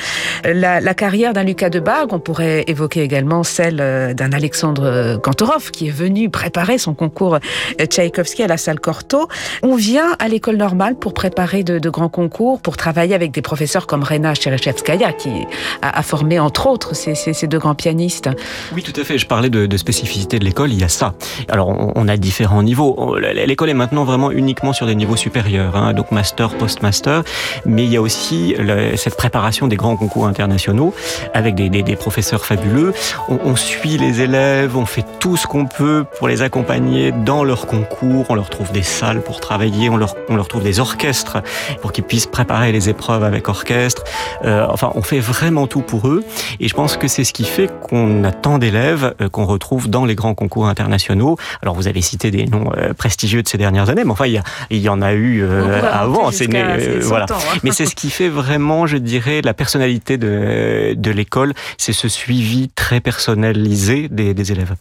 La, 0.45 0.93
carrière 0.93 1.33
d'un 1.33 1.43
Lucas 1.43 1.69
Debargue, 1.69 2.13
on 2.13 2.19
pourrait 2.19 2.63
évoquer 2.67 3.01
également 3.01 3.43
celle 3.43 3.79
euh, 3.81 4.13
d'un 4.13 4.31
Alexandre 4.31 5.19
Kantorov 5.21 5.71
qui 5.71 5.87
est 5.89 5.91
venu 5.91 6.29
préparer 6.29 6.77
son 6.77 6.93
concours 6.93 7.35
euh, 7.35 7.85
Tchaïkovski 7.85 8.43
à 8.43 8.47
la 8.47 8.57
salle 8.57 8.79
Cortot. 8.79 9.27
On 9.63 9.75
vient 9.75 10.15
à 10.19 10.29
l'école 10.29 10.55
normale 10.55 10.95
pour 10.95 11.13
préparer 11.13 11.63
de, 11.63 11.77
de 11.77 11.89
grands 11.89 12.07
concours 12.07 12.61
pour 12.61 12.77
travailler 12.85 13.15
avec 13.15 13.31
des 13.31 13.41
professeurs 13.41 13.87
comme 13.87 14.03
Rena 14.03 14.35
Cherechevskaya, 14.35 15.11
qui 15.11 15.31
a, 15.81 16.03
formé 16.03 16.39
entre 16.39 16.67
autres 16.67 16.93
ces, 16.93 17.47
deux 17.47 17.57
grands 17.57 17.73
pianistes. 17.73 18.29
Oui, 18.75 18.83
tout 18.83 18.93
à 19.01 19.03
fait. 19.03 19.17
Je 19.17 19.25
parlais 19.25 19.49
de, 19.49 19.65
de 19.65 19.77
spécificité 19.77 20.37
de 20.37 20.45
l'école, 20.45 20.71
il 20.71 20.79
y 20.79 20.83
a 20.83 20.87
ça. 20.87 21.15
Alors, 21.49 21.67
on, 21.95 22.07
a 22.07 22.15
différents 22.15 22.61
niveaux. 22.61 23.17
L'école 23.17 23.71
est 23.71 23.73
maintenant 23.73 24.03
vraiment 24.03 24.29
uniquement 24.29 24.71
sur 24.71 24.85
des 24.85 24.93
niveaux 24.93 25.15
supérieurs, 25.15 25.75
hein, 25.75 25.93
donc 25.93 26.11
master, 26.11 26.49
post-master, 26.49 27.23
mais 27.65 27.85
il 27.85 27.91
y 27.91 27.97
a 27.97 28.01
aussi 28.03 28.55
cette 28.97 29.17
préparation 29.17 29.65
des 29.67 29.77
grands 29.77 29.97
concours 29.97 30.27
internationaux 30.27 30.93
avec 31.33 31.55
des, 31.55 31.95
professeurs 31.95 32.45
fabuleux. 32.45 32.93
On, 33.29 33.55
suit 33.55 33.97
les 33.97 34.21
élèves, 34.21 34.77
on 34.77 34.85
fait 34.85 35.05
tout 35.19 35.37
ce 35.37 35.47
qu'on 35.47 35.65
peut 35.65 36.05
pour 36.19 36.27
les 36.27 36.43
accompagner 36.43 37.11
dans 37.11 37.43
leurs 37.43 37.65
concours, 37.65 38.25
on 38.29 38.35
leur 38.35 38.51
trouve 38.51 38.71
des 38.71 38.83
salles 38.83 39.23
pour 39.23 39.39
travailler, 39.39 39.89
on 39.89 39.97
leur, 39.97 40.13
on 40.29 40.35
leur 40.35 40.47
trouve 40.47 40.63
des 40.63 40.79
orchestres 40.79 41.37
pour 41.81 41.91
qu'ils 41.91 42.03
puissent 42.03 42.27
préparer 42.27 42.74
les 42.75 42.89
épreuves 42.89 43.23
avec 43.23 43.47
orchestre. 43.47 44.03
Euh, 44.43 44.67
enfin, 44.69 44.91
on 44.95 45.01
fait 45.01 45.19
vraiment 45.19 45.65
tout 45.67 45.81
pour 45.81 46.07
eux. 46.07 46.23
Et 46.59 46.67
je 46.67 46.73
pense 46.73 46.97
que 46.97 47.07
c'est 47.07 47.23
ce 47.23 47.33
qui 47.33 47.45
fait 47.45 47.69
qu'on 47.81 48.23
a 48.23 48.31
tant 48.31 48.57
d'élèves 48.57 49.15
euh, 49.21 49.29
qu'on 49.29 49.45
retrouve 49.45 49.89
dans 49.89 50.05
les 50.05 50.15
grands 50.15 50.35
concours 50.35 50.67
internationaux. 50.67 51.37
Alors, 51.61 51.75
vous 51.75 51.87
avez 51.87 52.01
cité 52.01 52.31
des 52.31 52.45
noms 52.45 52.71
euh, 52.77 52.93
prestigieux 52.93 53.41
de 53.41 53.47
ces 53.47 53.57
dernières 53.57 53.89
années, 53.89 54.03
mais 54.03 54.11
enfin, 54.11 54.27
il 54.27 54.33
y, 54.33 54.37
a, 54.37 54.43
il 54.69 54.79
y 54.79 54.89
en 54.89 55.01
a 55.01 55.13
eu 55.13 55.43
avant. 55.91 56.31
C'est 56.31 56.49
voilà. 57.01 57.25
Hein. 57.29 57.59
Mais 57.63 57.71
c'est 57.71 57.85
ce 57.85 57.95
qui 57.95 58.09
fait 58.09 58.29
vraiment, 58.29 58.87
je 58.87 58.97
dirais, 58.97 59.41
la 59.41 59.53
personnalité 59.53 60.17
de, 60.17 60.93
de 60.95 61.11
l'école. 61.11 61.53
C'est 61.77 61.93
ce 61.93 62.07
suivi 62.07 62.69
très 62.69 62.99
personnalisé 62.99 64.07
des, 64.09 64.33
des 64.33 64.51
élèves. 64.51 64.75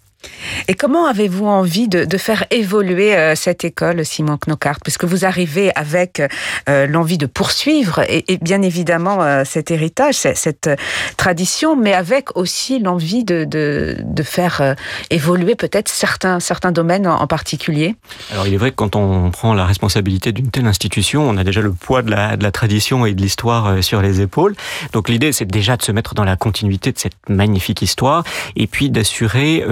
Et 0.69 0.75
comment 0.75 1.07
avez-vous 1.07 1.47
envie 1.47 1.89
de, 1.89 2.17
faire 2.17 2.45
évoluer 2.51 3.17
euh, 3.17 3.35
cette 3.35 3.65
école, 3.65 4.05
Simon 4.05 4.39
Knockhart 4.47 4.79
Puisque 4.83 5.05
vous 5.05 5.25
arrivez 5.25 5.73
avec 5.75 6.23
euh, 6.69 6.87
l'envie 6.87 7.19
de 7.19 7.27
poursuivre, 7.27 8.01
et, 8.09 8.39
bien 8.41 8.63
évidemment, 8.63 9.23
euh, 9.23 9.43
cet 9.45 9.71
héritage, 9.71 10.15
cette 10.15 10.71
tradition, 11.17 11.77
mais 11.77 11.93
avec 11.93 12.37
aussi 12.37 12.79
l'envie 12.79 13.25
de, 13.25 13.97
faire 14.25 14.75
évoluer 15.11 15.55
peut-être 15.55 15.89
certains, 15.89 16.41
certains 16.41 16.73
domaines 16.73 17.07
en, 17.07 17.27
particulier? 17.27 17.95
Alors, 18.33 18.47
il 18.47 18.55
est 18.55 18.57
vrai 18.57 18.71
que 18.71 18.77
quand 18.77 18.97
on 18.97 19.31
prend 19.31 19.55
la 19.55 19.67
responsabilité 19.67 20.33
d'une 20.33 20.51
telle 20.51 20.67
institution, 20.67 21.29
on 21.29 21.37
a 21.37 21.45
déjà 21.45 21.61
le 21.61 21.73
poids 21.73 22.03
de 22.03 22.11
la, 22.11 22.37
tradition 22.53 23.05
et 23.05 23.13
de 23.13 23.21
l'histoire 23.21 23.83
sur 23.83 24.01
les 24.01 24.21
épaules. 24.21 24.55
Donc, 24.93 25.09
l'idée, 25.09 25.33
c'est 25.33 25.45
déjà 25.45 25.77
de 25.77 25.83
se 25.83 25.93
mettre 25.93 26.15
dans 26.15 26.25
la 26.25 26.37
continuité 26.37 26.93
de 26.93 26.99
cette 26.99 27.17
magnifique 27.29 27.83
histoire, 27.83 28.25
et 28.57 28.67
puis 28.67 28.89
d'assurer 28.89 29.63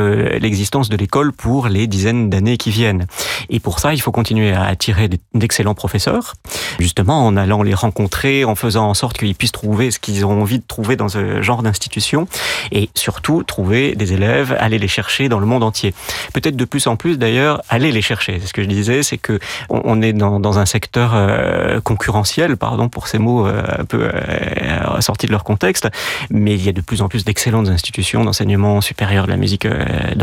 l'existence 0.42 0.88
de 0.88 0.96
l'école 0.96 1.32
pour 1.32 1.68
les 1.68 1.86
dizaines 1.86 2.30
d'années 2.30 2.56
qui 2.56 2.70
viennent. 2.70 3.06
Et 3.48 3.60
pour 3.60 3.78
ça, 3.78 3.94
il 3.94 4.00
faut 4.00 4.12
continuer 4.12 4.52
à 4.52 4.64
attirer 4.64 5.08
d'excellents 5.34 5.74
professeurs, 5.74 6.34
justement 6.78 7.26
en 7.26 7.36
allant 7.36 7.62
les 7.62 7.74
rencontrer, 7.74 8.44
en 8.44 8.54
faisant 8.54 8.88
en 8.88 8.94
sorte 8.94 9.18
qu'ils 9.18 9.34
puissent 9.34 9.52
trouver 9.52 9.90
ce 9.90 9.98
qu'ils 9.98 10.24
ont 10.26 10.42
envie 10.42 10.58
de 10.58 10.64
trouver 10.66 10.96
dans 10.96 11.08
ce 11.08 11.42
genre 11.42 11.62
d'institution, 11.62 12.26
et 12.70 12.90
surtout 12.94 13.42
trouver 13.42 13.94
des 13.94 14.12
élèves, 14.12 14.56
aller 14.58 14.78
les 14.78 14.88
chercher 14.88 15.28
dans 15.28 15.38
le 15.38 15.46
monde 15.46 15.62
entier. 15.62 15.94
Peut-être 16.32 16.56
de 16.56 16.64
plus 16.64 16.86
en 16.86 16.96
plus 16.96 17.18
d'ailleurs, 17.18 17.62
aller 17.68 17.92
les 17.92 18.02
chercher. 18.02 18.38
C'est 18.40 18.46
ce 18.46 18.52
que 18.52 18.62
je 18.62 18.68
disais, 18.68 19.02
c'est 19.02 19.18
que 19.18 19.38
on 19.68 20.02
est 20.02 20.12
dans, 20.12 20.58
un 20.58 20.66
secteur 20.66 21.12
euh, 21.14 21.80
concurrentiel, 21.80 22.56
pardon 22.56 22.88
pour 22.88 23.08
ces 23.08 23.18
mots 23.18 23.46
euh, 23.46 23.62
un 23.78 23.84
peu 23.84 24.10
euh, 24.12 25.00
sortis 25.00 25.26
de 25.26 25.32
leur 25.32 25.44
contexte, 25.44 25.88
mais 26.30 26.54
il 26.54 26.64
y 26.64 26.68
a 26.68 26.72
de 26.72 26.80
plus 26.80 27.02
en 27.02 27.08
plus 27.08 27.24
d'excellentes 27.24 27.68
institutions 27.68 28.24
d'enseignement 28.24 28.80
supérieur 28.80 29.26
de 29.26 29.30
la 29.30 29.36
musique 29.36 29.66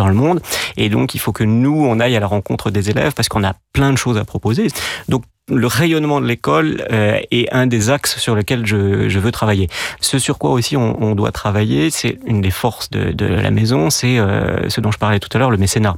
le 0.08 0.14
monde. 0.14 0.42
Et 0.78 0.90
donc, 0.90 1.16
il 1.16 1.20
faut 1.20 1.32
que 1.32 1.44
nous, 1.44 1.86
on 1.86 2.00
aille 2.00 2.16
à 2.16 2.20
la 2.20 2.28
rencontre 2.28 2.72
des 2.72 2.90
élèves 2.90 3.14
parce 3.14 3.30
qu'on 3.30 3.44
a 3.44 3.54
plein 3.74 3.92
de 3.92 3.98
choses 3.98 4.18
à 4.18 4.26
proposer. 4.26 4.68
Donc, 5.08 5.24
le 5.50 5.68
rayonnement 5.68 6.22
de 6.22 6.26
l'école 6.26 6.86
euh, 6.92 7.20
est 7.32 7.52
un 7.52 7.68
des 7.68 7.90
axes 7.90 8.18
sur 8.18 8.36
lesquels 8.36 8.66
je, 8.66 9.20
veux 9.20 9.32
travailler. 9.32 9.68
Ce 10.00 10.20
sur 10.20 10.38
quoi 10.38 10.52
aussi 10.52 10.78
on, 10.78 11.16
doit 11.16 11.32
travailler, 11.32 11.90
c'est 11.90 12.20
une 12.26 12.42
des 12.42 12.52
forces 12.52 12.90
de, 12.90 13.26
la 13.26 13.52
maison, 13.52 13.90
c'est 13.90 14.20
euh, 14.20 14.70
ce 14.70 14.80
dont 14.80 14.92
je 14.92 14.98
parlais 14.98 15.20
tout 15.20 15.30
à 15.34 15.40
l'heure, 15.40 15.52
le 15.52 15.58
mécénat. 15.58 15.96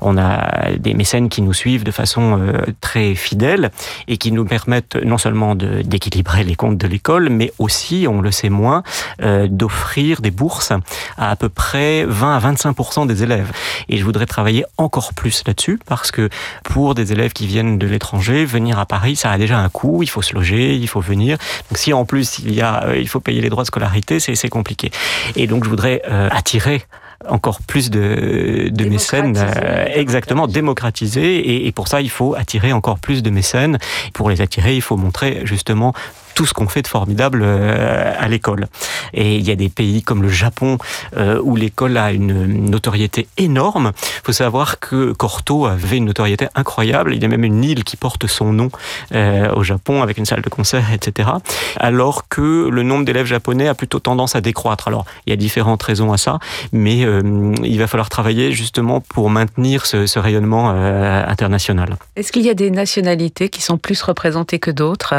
On 0.00 0.18
a 0.18 0.70
des 0.78 0.94
mécènes 0.94 1.28
qui 1.28 1.40
nous 1.42 1.54
suivent 1.54 1.84
de 1.84 1.90
façon 1.90 2.38
euh, 2.40 2.52
très 2.80 3.14
fidèle 3.14 3.70
et 4.06 4.16
qui 4.16 4.32
nous 4.32 4.44
permettent 4.44 4.96
non 4.96 5.18
seulement 5.18 5.54
d'équilibrer 5.54 6.44
les 6.44 6.56
comptes 6.56 6.78
de 6.78 6.86
l'école, 6.86 7.28
mais 7.30 7.52
aussi, 7.58 8.06
on 8.08 8.20
le 8.20 8.30
sait 8.30 8.50
moins, 8.50 8.82
d'offrir 9.48 10.20
des 10.20 10.30
bourses 10.30 10.72
à 11.16 11.28
à 11.28 11.36
peu 11.36 11.48
près 11.48 12.04
20 12.04 12.36
à 12.36 12.38
25 12.38 13.06
des 13.06 13.22
élèves. 13.22 13.52
Et 13.88 13.98
je 13.98 14.04
voudrais 14.04 14.26
travailler 14.26 14.64
encore 14.76 15.12
plus 15.14 15.44
là-dessus 15.46 15.78
parce 15.86 16.10
que 16.10 16.28
pour 16.64 16.94
des 16.94 17.12
élèves 17.12 17.32
qui 17.32 17.46
viennent 17.46 17.78
de 17.78 17.86
l'étranger, 17.86 18.44
venir 18.44 18.78
à 18.78 18.86
Paris, 18.88 19.16
ça 19.16 19.30
a 19.30 19.38
déjà 19.38 19.58
un 19.58 19.68
coût, 19.68 20.02
il 20.02 20.08
faut 20.08 20.22
se 20.22 20.34
loger, 20.34 20.74
il 20.74 20.88
faut 20.88 21.00
venir. 21.00 21.38
Donc 21.70 21.78
si 21.78 21.92
en 21.92 22.04
plus 22.04 22.38
il 22.40 22.54
y 22.54 22.60
a, 22.60 22.84
euh, 22.84 22.96
il 22.96 23.08
faut 23.08 23.20
payer 23.20 23.40
les 23.40 23.50
droits 23.50 23.62
de 23.62 23.68
scolarité, 23.68 24.18
c'est 24.20 24.48
compliqué. 24.48 24.90
Et 25.36 25.46
donc 25.46 25.64
je 25.64 25.70
voudrais 25.70 26.02
euh, 26.08 26.28
attirer 26.32 26.82
encore 27.28 27.60
plus 27.62 27.90
de, 27.90 28.68
de 28.70 28.84
mécènes, 28.84 29.36
euh, 29.36 29.86
exactement, 29.92 30.46
démocratiser. 30.46 31.36
Et, 31.36 31.66
et 31.66 31.72
pour 31.72 31.88
ça, 31.88 32.00
il 32.00 32.10
faut 32.10 32.34
attirer 32.34 32.72
encore 32.72 32.98
plus 32.98 33.22
de 33.22 33.30
mécènes. 33.30 33.78
Pour 34.14 34.30
les 34.30 34.40
attirer, 34.40 34.76
il 34.76 34.82
faut 34.82 34.96
montrer 34.96 35.42
justement 35.44 35.94
tout 36.38 36.46
ce 36.46 36.54
qu'on 36.54 36.68
fait 36.68 36.82
de 36.82 36.86
formidable 36.86 37.42
euh, 37.42 38.12
à 38.16 38.28
l'école. 38.28 38.68
Et 39.12 39.38
il 39.38 39.42
y 39.44 39.50
a 39.50 39.56
des 39.56 39.68
pays 39.68 40.04
comme 40.04 40.22
le 40.22 40.28
Japon 40.28 40.78
euh, 41.16 41.40
où 41.42 41.56
l'école 41.56 41.96
a 41.96 42.12
une 42.12 42.70
notoriété 42.70 43.26
énorme. 43.38 43.90
Il 43.96 44.26
faut 44.26 44.32
savoir 44.32 44.78
que 44.78 45.10
Corto 45.14 45.66
avait 45.66 45.96
une 45.96 46.04
notoriété 46.04 46.46
incroyable. 46.54 47.12
Il 47.12 47.20
y 47.20 47.24
a 47.24 47.28
même 47.28 47.42
une 47.42 47.64
île 47.64 47.82
qui 47.82 47.96
porte 47.96 48.28
son 48.28 48.52
nom 48.52 48.68
euh, 49.16 49.52
au 49.52 49.64
Japon 49.64 50.00
avec 50.00 50.16
une 50.16 50.26
salle 50.26 50.42
de 50.42 50.48
concert, 50.48 50.92
etc. 50.92 51.28
Alors 51.76 52.28
que 52.28 52.68
le 52.68 52.84
nombre 52.84 53.04
d'élèves 53.04 53.26
japonais 53.26 53.66
a 53.66 53.74
plutôt 53.74 53.98
tendance 53.98 54.36
à 54.36 54.40
décroître. 54.40 54.86
Alors 54.86 55.06
il 55.26 55.30
y 55.30 55.32
a 55.32 55.36
différentes 55.36 55.82
raisons 55.82 56.12
à 56.12 56.18
ça, 56.18 56.38
mais 56.70 56.98
il 57.64 57.78
va 57.80 57.88
falloir 57.88 58.10
travailler 58.10 58.52
justement 58.52 59.00
pour 59.00 59.28
maintenir 59.28 59.86
ce, 59.86 60.06
ce 60.06 60.20
rayonnement 60.20 60.70
international. 60.70 61.96
Est-ce 62.14 62.30
qu'il 62.30 62.42
y 62.42 62.50
a 62.50 62.54
des 62.54 62.70
nationalités 62.70 63.48
qui 63.48 63.60
sont 63.60 63.76
plus 63.76 64.00
représentées 64.02 64.60
que 64.60 64.70
d'autres 64.70 65.14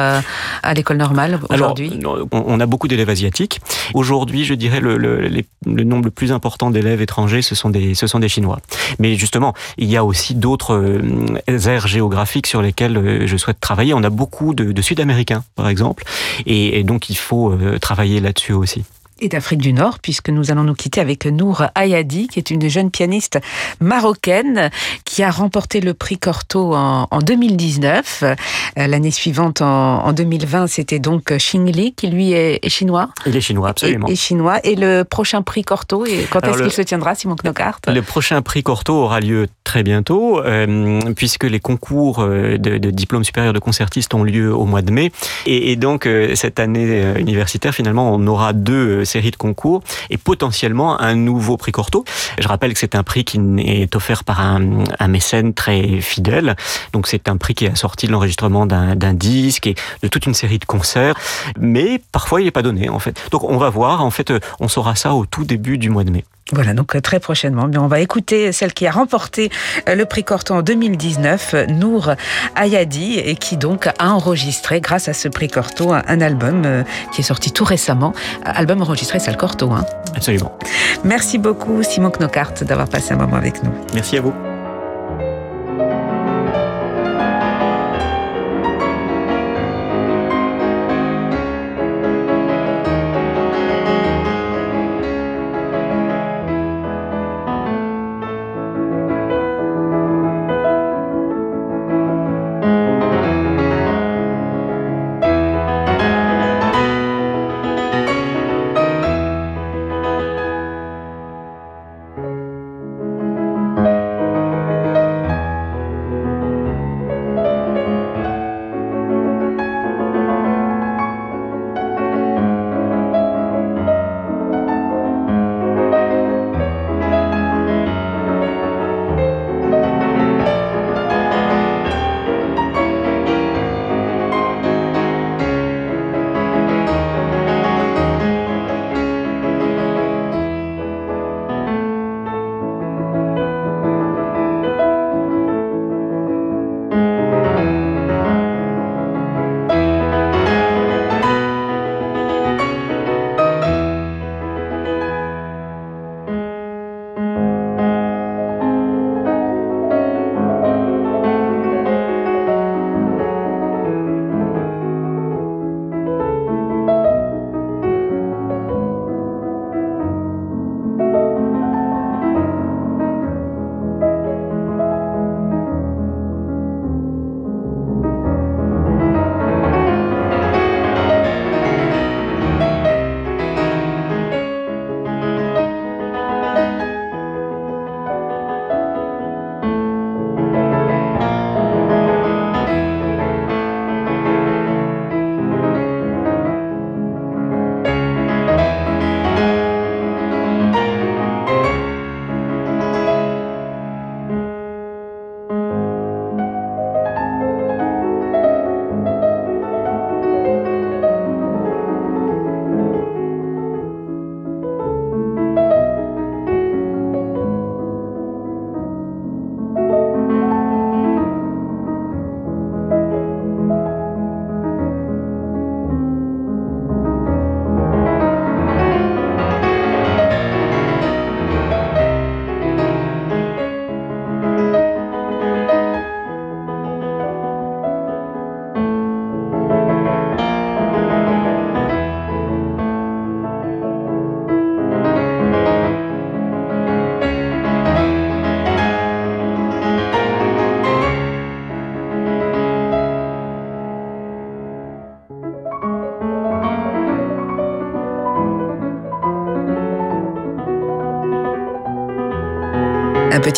à 0.63 0.73
l'école 0.73 0.95
normale? 0.95 1.08
Aujourd'hui 1.49 1.99
on 2.31 2.59
a 2.59 2.65
beaucoup 2.65 2.87
d'élèves 2.87 3.09
asiatiques. 3.09 3.59
Aujourd'hui, 3.93 4.45
je 4.45 4.53
dirais 4.53 4.79
le, 4.79 4.97
le, 4.97 5.27
le, 5.65 5.83
nombre 5.83 6.05
le 6.05 6.11
plus 6.11 6.31
important 6.31 6.69
d'élèves 6.69 7.01
étrangers, 7.01 7.41
ce 7.41 7.55
sont 7.55 7.69
des, 7.69 7.95
ce 7.95 8.07
sont 8.07 8.19
des 8.19 8.29
Chinois. 8.29 8.59
Mais 8.99 9.15
justement, 9.15 9.53
il 9.77 9.89
y 9.89 9.97
a 9.97 10.05
aussi 10.05 10.35
d'autres 10.35 10.75
euh, 10.75 11.67
aires 11.67 11.87
géographiques 11.87 12.47
sur 12.47 12.61
lesquelles 12.61 12.97
euh, 12.97 13.27
je 13.27 13.37
souhaite 13.37 13.59
travailler. 13.59 13.93
On 13.93 14.03
a 14.03 14.09
beaucoup 14.09 14.53
de, 14.53 14.71
de 14.71 14.81
Sud-Américains, 14.81 15.43
par 15.55 15.67
exemple, 15.69 16.03
et, 16.45 16.79
et, 16.79 16.83
donc 16.83 17.09
il 17.09 17.17
faut 17.17 17.51
euh, 17.51 17.77
travailler 17.79 18.19
là-dessus 18.19 18.53
aussi 18.53 18.83
et 19.21 19.29
d'Afrique 19.29 19.61
du 19.61 19.73
Nord, 19.73 19.99
puisque 19.99 20.29
nous 20.29 20.51
allons 20.51 20.63
nous 20.63 20.73
quitter 20.73 21.01
avec 21.01 21.25
Nour 21.25 21.63
Ayadi, 21.75 22.27
qui 22.27 22.39
est 22.39 22.49
une 22.49 22.69
jeune 22.69 22.91
pianiste 22.91 23.39
marocaine 23.79 24.69
qui 25.05 25.23
a 25.23 25.31
remporté 25.31 25.81
le 25.81 25.93
prix 25.93 26.17
Corto 26.17 26.73
en, 26.73 27.07
2019. 27.19 28.23
Euh, 28.23 28.35
l'année 28.75 29.11
suivante, 29.11 29.61
en, 29.61 30.11
2020, 30.13 30.67
c'était 30.67 30.99
donc 30.99 31.31
Xing 31.31 31.93
qui 31.95 32.07
lui 32.07 32.31
est, 32.31 32.67
chinois. 32.69 33.09
Il 33.25 33.35
est 33.35 33.41
chinois, 33.41 33.69
absolument. 33.69 34.07
Et, 34.07 34.15
chinois. 34.15 34.59
Et 34.63 34.75
le 34.75 35.03
prochain 35.03 35.41
prix 35.41 35.63
Corto, 35.63 36.05
et 36.05 36.25
quand 36.29 36.41
est-ce 36.47 36.63
qu'il 36.63 36.71
se 36.71 36.81
tiendra, 36.81 37.15
Simon 37.15 37.35
Knockhart? 37.35 37.79
Le 37.87 38.01
prochain 38.01 38.41
prix 38.41 38.63
Corto 38.63 38.93
aura 38.93 39.19
lieu 39.19 39.47
très 39.63 39.83
bientôt, 39.83 40.39
euh, 40.39 40.99
puisque 41.15 41.43
les 41.43 41.59
concours 41.59 42.19
euh, 42.19 42.57
de, 42.57 42.77
de, 42.77 42.89
diplôme 42.89 43.23
supérieur 43.23 43.53
de 43.53 43.59
concertiste 43.59 44.13
ont 44.13 44.23
lieu 44.23 44.53
au 44.53 44.65
mois 44.65 44.81
de 44.81 44.91
mai. 44.91 45.11
Et, 45.45 45.71
et 45.71 45.75
donc, 45.75 46.07
cette 46.35 46.59
année 46.59 47.03
universitaire, 47.17 47.73
finalement, 47.73 48.13
on 48.13 48.25
aura 48.27 48.53
deux 48.53 49.05
série 49.09 49.31
de 49.31 49.35
concours 49.35 49.81
et 50.09 50.17
potentiellement 50.17 50.99
un 51.01 51.15
nouveau 51.15 51.57
prix 51.57 51.71
Corto. 51.71 52.05
Je 52.39 52.47
rappelle 52.47 52.73
que 52.73 52.79
c'est 52.79 52.95
un 52.95 53.03
prix 53.03 53.23
qui 53.23 53.39
est 53.59 53.95
offert 53.95 54.23
par 54.23 54.39
un, 54.39 54.83
un 54.99 55.07
mécène 55.07 55.53
très 55.53 56.01
fidèle. 56.01 56.55
Donc 56.93 57.07
c'est 57.07 57.27
un 57.27 57.37
prix 57.37 57.53
qui 57.55 57.65
est 57.65 57.71
assorti 57.71 58.07
de 58.07 58.11
l'enregistrement 58.11 58.65
d'un 58.65 59.13
disque 59.13 59.67
et 59.67 59.75
de 60.03 60.07
toute 60.07 60.25
une 60.25 60.33
série 60.33 60.59
de 60.59 60.65
concerts. 60.65 61.15
Mais 61.59 62.01
parfois 62.11 62.41
il 62.41 62.45
n'est 62.45 62.51
pas 62.51 62.61
donné 62.61 62.89
en 62.89 62.99
fait. 62.99 63.19
Donc 63.31 63.43
on 63.43 63.57
va 63.57 63.69
voir. 63.69 64.03
En 64.03 64.11
fait, 64.11 64.31
on 64.59 64.67
saura 64.67 64.95
ça 64.95 65.13
au 65.13 65.25
tout 65.25 65.43
début 65.43 65.77
du 65.77 65.89
mois 65.89 66.03
de 66.03 66.11
mai. 66.11 66.25
Voilà, 66.51 66.73
donc 66.73 66.95
euh, 66.95 67.01
très 67.01 67.19
prochainement, 67.19 67.69
on 67.77 67.87
va 67.87 67.99
écouter 67.99 68.51
celle 68.51 68.73
qui 68.73 68.87
a 68.87 68.91
remporté 68.91 69.51
euh, 69.87 69.95
le 69.95 70.05
prix 70.05 70.23
Corto 70.23 70.53
en 70.53 70.61
2019, 70.61 71.55
Nour 71.69 72.11
Ayadi, 72.55 73.19
et 73.19 73.35
qui 73.35 73.57
donc 73.57 73.87
a 73.87 74.09
enregistré, 74.09 74.81
grâce 74.81 75.07
à 75.07 75.13
ce 75.13 75.27
prix 75.27 75.47
Corto, 75.47 75.93
un 75.93 76.21
album 76.21 76.63
euh, 76.65 76.83
qui 77.13 77.21
est 77.21 77.23
sorti 77.23 77.51
tout 77.51 77.65
récemment, 77.65 78.13
album 78.43 78.81
enregistré 78.81 79.19
Salle 79.19 79.37
Corto. 79.37 79.71
Hein. 79.71 79.85
Absolument. 80.15 80.57
Merci 81.03 81.37
beaucoup 81.37 81.83
Simon 81.83 82.11
Knockhart 82.11 82.53
d'avoir 82.61 82.89
passé 82.89 83.13
un 83.13 83.17
moment 83.17 83.37
avec 83.37 83.63
nous. 83.63 83.71
Merci 83.93 84.17
à 84.17 84.21
vous. 84.21 84.33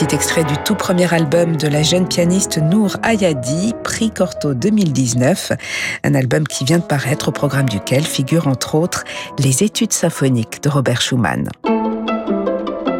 Petit 0.01 0.15
extrait 0.15 0.43
du 0.43 0.57
tout 0.65 0.73
premier 0.73 1.13
album 1.13 1.57
de 1.57 1.67
la 1.67 1.83
jeune 1.83 2.07
pianiste 2.07 2.57
Nour 2.57 2.97
Ayadi, 3.03 3.75
prix 3.83 4.09
Corto 4.09 4.55
2019, 4.55 5.51
un 6.03 6.15
album 6.15 6.47
qui 6.47 6.65
vient 6.65 6.79
de 6.79 6.83
paraître 6.83 7.29
au 7.29 7.31
programme 7.31 7.69
duquel 7.69 8.03
figurent 8.03 8.47
entre 8.47 8.73
autres 8.73 9.03
les 9.37 9.63
études 9.63 9.93
symphoniques 9.93 10.63
de 10.63 10.69
Robert 10.69 11.01
Schumann. 11.01 11.49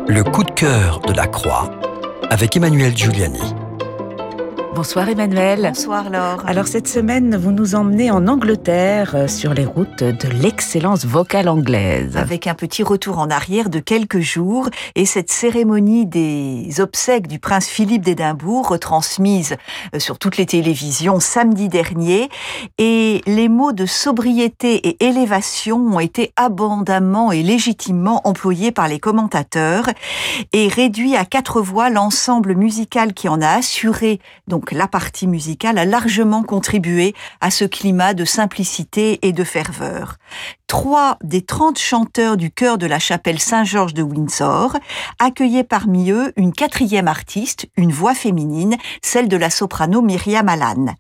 Le 0.08 0.22
coup 0.24 0.44
de 0.44 0.52
cœur 0.52 1.00
de 1.00 1.14
la 1.14 1.26
Croix 1.26 1.72
avec 2.30 2.56
Emmanuel 2.56 2.96
Giuliani. 2.96 3.56
Bonsoir 4.74 5.10
Emmanuel. 5.10 5.64
Bonsoir 5.64 6.10
Laure. 6.10 6.44
Alors 6.48 6.66
cette 6.66 6.88
semaine, 6.88 7.36
vous 7.36 7.52
nous 7.52 7.76
emmenez 7.76 8.10
en 8.10 8.30
Angleterre 8.30 9.16
euh, 9.16 9.28
sur 9.28 9.54
les 9.54 9.66
routes 9.66 10.02
de 10.02 10.30
l'excellence 10.42 11.04
vocale 11.04 11.50
anglaise. 11.50 12.16
Avec 12.16 12.48
un 12.48 12.54
petit 12.54 12.82
retour 12.82 13.20
en 13.20 13.30
arrière 13.30 13.70
de 13.70 13.80
quelques 13.80 14.22
jours 14.22 14.70
et 14.96 15.06
cette 15.06 15.30
cérémonie 15.30 16.06
des 16.06 16.80
obsèques 16.80 17.28
du 17.28 17.38
prince 17.38 17.68
Philippe 17.68 18.04
d'Édimbourg 18.04 18.70
retransmise 18.70 19.58
euh, 19.94 20.00
sur 20.00 20.18
toutes 20.18 20.38
les 20.38 20.46
télévisions 20.46 21.20
samedi 21.20 21.68
dernier 21.68 22.30
et 22.78 23.22
les 23.28 23.50
mots 23.50 23.74
de 23.74 23.86
sobriété 23.86 24.76
et 24.88 25.06
élévation 25.06 25.80
ont 25.80 26.00
été 26.00 26.32
abondamment 26.38 27.34
et 27.34 27.44
légitimement 27.44 28.22
employés 28.24 28.72
par 28.72 28.88
les 28.88 29.00
commentateurs 29.00 29.90
et 30.54 30.70
réduit 30.70 31.18
à 31.18 31.26
quatre 31.26 31.62
voix 31.62 31.90
l'ensemble 31.90 32.56
musical 32.56 33.14
qui 33.14 33.28
en 33.28 33.42
a 33.42 33.50
assuré 33.50 34.22
donc 34.48 34.61
donc 34.62 34.74
la 34.74 34.88
partie 34.88 35.26
musicale 35.26 35.80
a 35.80 35.86
largement 35.86 36.44
contribué 36.44 37.16
à 37.40 37.50
ce 37.50 37.66
climat 37.66 38.14
de 38.14 38.26
simplicité 38.26 39.18
et 39.24 39.34
de 39.34 39.44
ferveur. 39.44 40.18
Trois 40.68 41.18
des 41.24 41.42
trente 41.42 41.80
chanteurs 41.80 42.38
du 42.38 42.52
chœur 42.52 42.78
de 42.78 42.86
la 42.86 43.00
chapelle 43.00 43.40
Saint-Georges 43.40 43.96
de 43.96 44.04
Windsor 44.04 44.78
accueillaient 45.18 45.64
parmi 45.64 46.12
eux 46.12 46.32
une 46.36 46.54
quatrième 46.54 47.08
artiste, 47.08 47.70
une 47.76 47.92
voix 47.92 48.14
féminine, 48.14 48.78
celle 49.02 49.30
de 49.30 49.38
la 49.38 49.50
soprano 49.50 50.04
Myriam 50.04 50.48
Allan. 50.48 50.94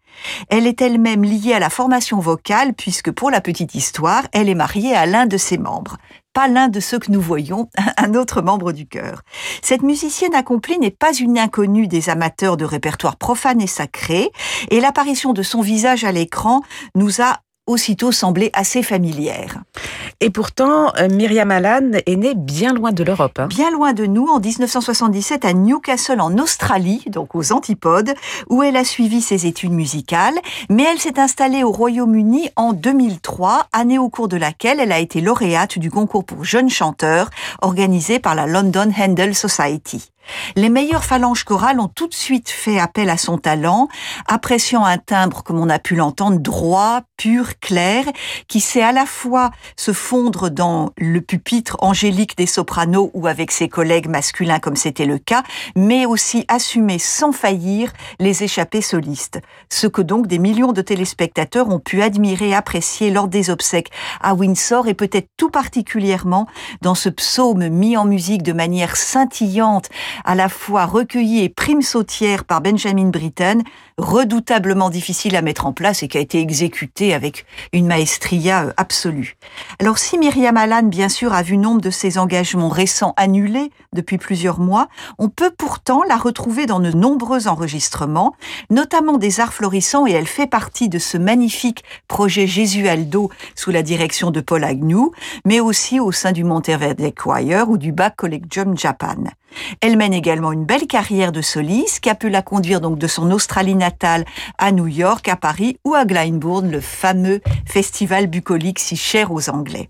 Elle 0.50 0.65
est 0.65 0.82
elle-même 0.82 1.24
liée 1.24 1.54
à 1.54 1.60
la 1.60 1.69
formation 1.69 2.19
vocale 2.19 2.74
puisque 2.74 3.12
pour 3.12 3.30
la 3.30 3.41
petite 3.41 3.76
histoire, 3.76 4.24
elle 4.32 4.50
est 4.50 4.56
mariée 4.56 4.95
à 4.95 5.06
l'un 5.06 5.28
de 5.28 5.38
ses 5.38 5.60
membres 5.60 5.97
pas 6.34 6.48
l'un 6.48 6.67
de 6.67 6.80
ceux 6.80 7.00
que 7.00 7.12
nous 7.12 7.22
voyons, 7.22 7.70
un 7.98 8.13
autre 8.15 8.41
membre 8.41 8.72
du 8.72 8.88
chœur. 8.88 9.22
Cette 9.62 9.82
musicienne 9.82 10.36
accomplie 10.36 10.80
n'est 10.80 10.91
pas 10.91 11.13
une 11.13 11.38
inconnue 11.38 11.88
des 11.88 12.10
amateurs 12.10 12.58
de 12.58 12.65
répertoire 12.65 13.17
profane 13.17 13.62
et 13.62 13.67
sacré, 13.67 14.32
et 14.70 14.80
l'apparition 14.80 15.34
de 15.34 15.44
son 15.44 15.62
visage 15.62 16.04
à 16.04 16.12
l'écran 16.12 16.62
nous 16.96 17.22
a 17.22 17.39
aussitôt 17.67 18.12
semblé 18.12 18.50
assez 18.54 18.84
familière. 18.84 19.62
Et 20.19 20.30
pourtant, 20.30 20.93
euh, 20.97 21.08
Myriam 21.10 21.50
Allan 21.50 21.91
est 22.06 22.15
née 22.15 22.36
bien 22.36 22.74
loin 22.74 22.91
de 22.91 23.04
l'Europe. 23.04 23.39
Hein. 23.39 23.47
Bien 23.47 23.71
loin 23.71 23.93
de 23.93 24.06
nous, 24.06 24.28
en 24.28 24.39
1977 24.39 25.45
à 25.45 25.54
Newcastle 25.54 26.21
en 26.21 26.38
Australie, 26.38 27.04
donc 27.08 27.34
aux 27.34 27.52
Antipodes, 27.52 28.13
où 28.50 28.62
elle 28.62 28.78
a 28.78 28.84
suivi 28.84 29.21
ses 29.21 29.47
études 29.47 29.71
musicales, 29.71 30.38
mais 30.69 30.84
elle 30.84 31.00
s'est 31.00 31.19
installée 31.19 31.63
au 31.63 31.71
Royaume-Uni 31.71 32.50
en 32.56 32.74
2003, 32.74 33.67
année 33.74 33.97
au 33.97 34.10
cours 34.10 34.28
de 34.28 34.38
laquelle 34.38 34.80
elle 34.80 34.91
a 34.91 35.00
été 35.00 35.21
lauréate 35.21 35.80
du 35.80 35.89
concours 35.89 36.24
pour 36.24 36.43
jeunes 36.43 36.69
chanteurs 36.69 37.30
organisé 37.62 38.19
par 38.19 38.36
la 38.36 38.45
London 38.45 38.91
Handel 38.95 39.34
Society. 39.34 40.12
Les 40.55 40.69
meilleures 40.69 41.03
phalanges 41.03 41.43
chorales 41.43 41.79
ont 41.79 41.88
tout 41.88 42.07
de 42.07 42.13
suite 42.13 42.49
fait 42.49 42.79
appel 42.79 43.10
à 43.10 43.17
son 43.17 43.38
talent, 43.38 43.88
appréciant 44.27 44.84
un 44.84 44.97
timbre, 44.97 45.43
comme 45.43 45.60
on 45.60 45.69
a 45.69 45.79
pu 45.79 45.95
l'entendre, 45.95 46.39
droit, 46.39 47.01
pur, 47.17 47.60
clair, 47.60 48.05
qui 48.47 48.60
sait 48.60 48.81
à 48.81 48.91
la 48.91 49.05
fois 49.05 49.51
se 49.77 49.93
fondre 49.93 50.49
dans 50.49 50.91
le 50.97 51.21
pupitre 51.21 51.77
angélique 51.79 52.38
des 52.38 52.45
sopranos 52.45 53.12
ou 53.13 53.27
avec 53.27 53.51
ses 53.51 53.69
collègues 53.69 54.07
masculins 54.07 54.60
comme 54.60 54.75
c'était 54.75 55.05
le 55.05 55.17
cas, 55.17 55.43
mais 55.75 56.05
aussi 56.05 56.45
assumer 56.47 56.99
sans 56.99 57.31
faillir 57.31 57.91
les 58.19 58.43
échappées 58.43 58.81
solistes. 58.81 59.39
Ce 59.69 59.88
que 59.88 60.01
donc 60.01 60.27
des 60.27 60.39
millions 60.39 60.73
de 60.73 60.81
téléspectateurs 60.81 61.69
ont 61.69 61.79
pu 61.79 62.01
admirer 62.01 62.49
et 62.49 62.55
apprécier 62.55 63.12
lors 63.12 63.27
des 63.27 63.49
obsèques 63.49 63.91
à 64.21 64.34
Windsor 64.34 64.88
et 64.88 64.93
peut-être 64.93 65.27
tout 65.38 65.49
particulièrement 65.49 66.47
dans 66.81 66.95
ce 66.95 67.10
psaume 67.10 67.67
mis 67.69 67.97
en 67.97 68.05
musique 68.05 68.43
de 68.43 68.53
manière 68.53 68.95
scintillante 68.97 69.89
à 70.26 70.36
la 70.36 70.50
fois 70.50 70.86
recueilli 70.86 71.43
et 71.43 71.50
prime 71.50 71.82
sautière 71.82 72.43
par 72.43 72.62
Benjamin 72.62 73.10
Britten, 73.10 73.63
redoutablement 73.97 74.89
difficile 74.89 75.36
à 75.36 75.41
mettre 75.41 75.65
en 75.65 75.74
place 75.74 76.04
et 76.04 76.08
qui 76.08 76.17
a 76.17 76.21
été 76.21 76.39
exécuté 76.39 77.13
avec 77.13 77.45
une 77.71 77.88
maestria 77.88 78.65
euh, 78.65 78.74
absolue. 78.78 79.38
Alors 79.80 79.97
si 79.97 80.17
Myriam 80.17 80.58
Allan, 80.58 80.84
bien 80.84 81.10
sûr, 81.10 81.34
a 81.34 81.43
vu 81.43 81.58
nombre 81.58 81.82
de 81.82 81.89
ses 81.89 82.17
engagements 82.17 82.69
récents 82.69 83.13
annulés 83.17 83.71
depuis 83.93 84.17
plusieurs 84.17 84.60
mois, 84.60 84.88
on 85.19 85.30
peut 85.30 85.52
pourtant 85.56 86.04
la 86.08 86.17
retrouver 86.17 86.65
dans 86.65 86.80
de 86.80 86.91
nombreux 86.91 87.47
enregistrements, 87.47 88.36
notamment 88.69 89.17
des 89.17 89.39
arts 89.39 89.54
florissants, 89.54 90.08
et 90.08 90.12
elle 90.12 90.28
fait 90.28 90.47
partie 90.47 90.89
de 90.89 91.00
ce 91.00 91.17
magnifique 91.17 91.84
projet 92.08 92.47
Jésualdo 92.47 93.30
sous 93.56 93.71
la 93.71 93.84
direction 93.84 94.32
de 94.32 94.41
Paul 94.41 94.63
Agnew, 94.63 95.12
mais 95.45 95.60
aussi 95.60 96.00
au 96.00 96.12
sein 96.12 96.32
du 96.32 96.43
Monteverdi 96.43 97.13
Choir 97.13 97.69
ou 97.69 97.78
du 97.78 97.91
Bach 97.91 98.13
Collegium 98.17 98.78
Japan. 98.78 99.32
Elle 99.81 99.97
mène 99.97 100.13
également 100.13 100.51
une 100.51 100.65
belle 100.65 100.87
carrière 100.87 101.31
de 101.31 101.41
soliste 101.41 101.99
qui 101.99 102.09
a 102.09 102.15
pu 102.15 102.29
la 102.29 102.41
conduire 102.41 102.81
donc 102.81 102.97
de 102.97 103.07
son 103.07 103.31
Australie 103.31 103.75
natale 103.75 104.25
à 104.57 104.71
New 104.71 104.87
York, 104.87 105.27
à 105.27 105.35
Paris 105.35 105.77
ou 105.85 105.93
à 105.93 106.05
Glyndebourne, 106.05 106.71
le 106.71 106.81
fameux 106.81 107.41
festival 107.65 108.27
bucolique 108.27 108.79
si 108.79 108.95
cher 108.95 109.31
aux 109.31 109.49
Anglais. 109.49 109.89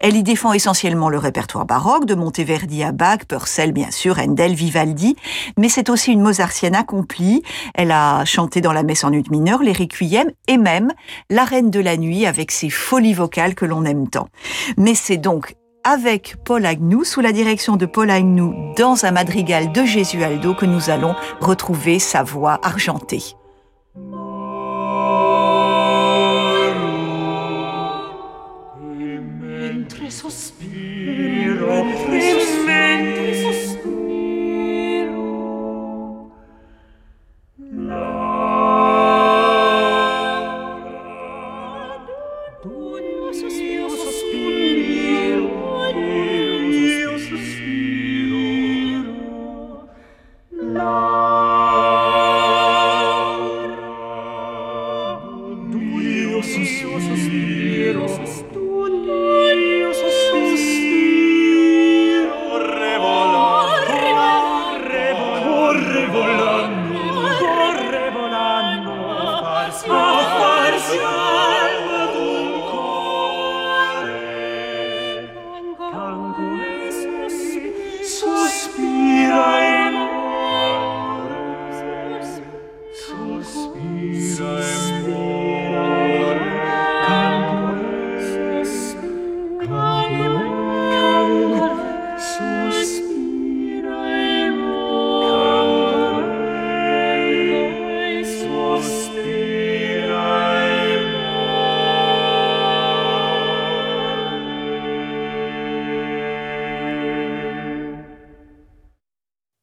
Elle 0.00 0.16
y 0.16 0.22
défend 0.22 0.52
essentiellement 0.52 1.08
le 1.08 1.18
répertoire 1.18 1.66
baroque, 1.66 2.04
de 2.04 2.14
Monteverdi 2.14 2.82
à 2.82 2.92
Bach, 2.92 3.20
Purcell 3.28 3.72
bien 3.72 3.90
sûr, 3.90 4.18
Handel, 4.18 4.54
Vivaldi, 4.54 5.16
mais 5.56 5.68
c'est 5.68 5.88
aussi 5.88 6.12
une 6.12 6.20
mozartienne 6.20 6.74
accomplie. 6.74 7.42
Elle 7.74 7.92
a 7.92 8.24
chanté 8.24 8.60
dans 8.60 8.72
la 8.72 8.82
messe 8.82 9.04
en 9.04 9.12
ut 9.12 9.24
mineure, 9.30 9.62
les 9.62 9.72
requiem 9.72 10.30
et 10.48 10.56
même 10.56 10.92
la 11.30 11.44
reine 11.44 11.70
de 11.70 11.80
la 11.80 11.96
nuit 11.96 12.26
avec 12.26 12.50
ses 12.50 12.70
folies 12.70 13.14
vocales 13.14 13.54
que 13.54 13.64
l'on 13.64 13.84
aime 13.84 14.08
tant. 14.08 14.28
Mais 14.76 14.94
c'est 14.94 15.16
donc 15.16 15.54
avec 15.84 16.36
Paul 16.44 16.64
Agnew, 16.64 17.04
sous 17.04 17.20
la 17.20 17.32
direction 17.32 17.76
de 17.76 17.86
Paul 17.86 18.10
Agnew, 18.10 18.54
dans 18.76 19.04
un 19.04 19.10
madrigal 19.10 19.72
de 19.72 19.84
Jésualdo 19.84 20.54
que 20.54 20.66
nous 20.66 20.90
allons 20.90 21.14
retrouver 21.40 21.98
sa 21.98 22.22
voix 22.22 22.60
argentée. 22.62 23.36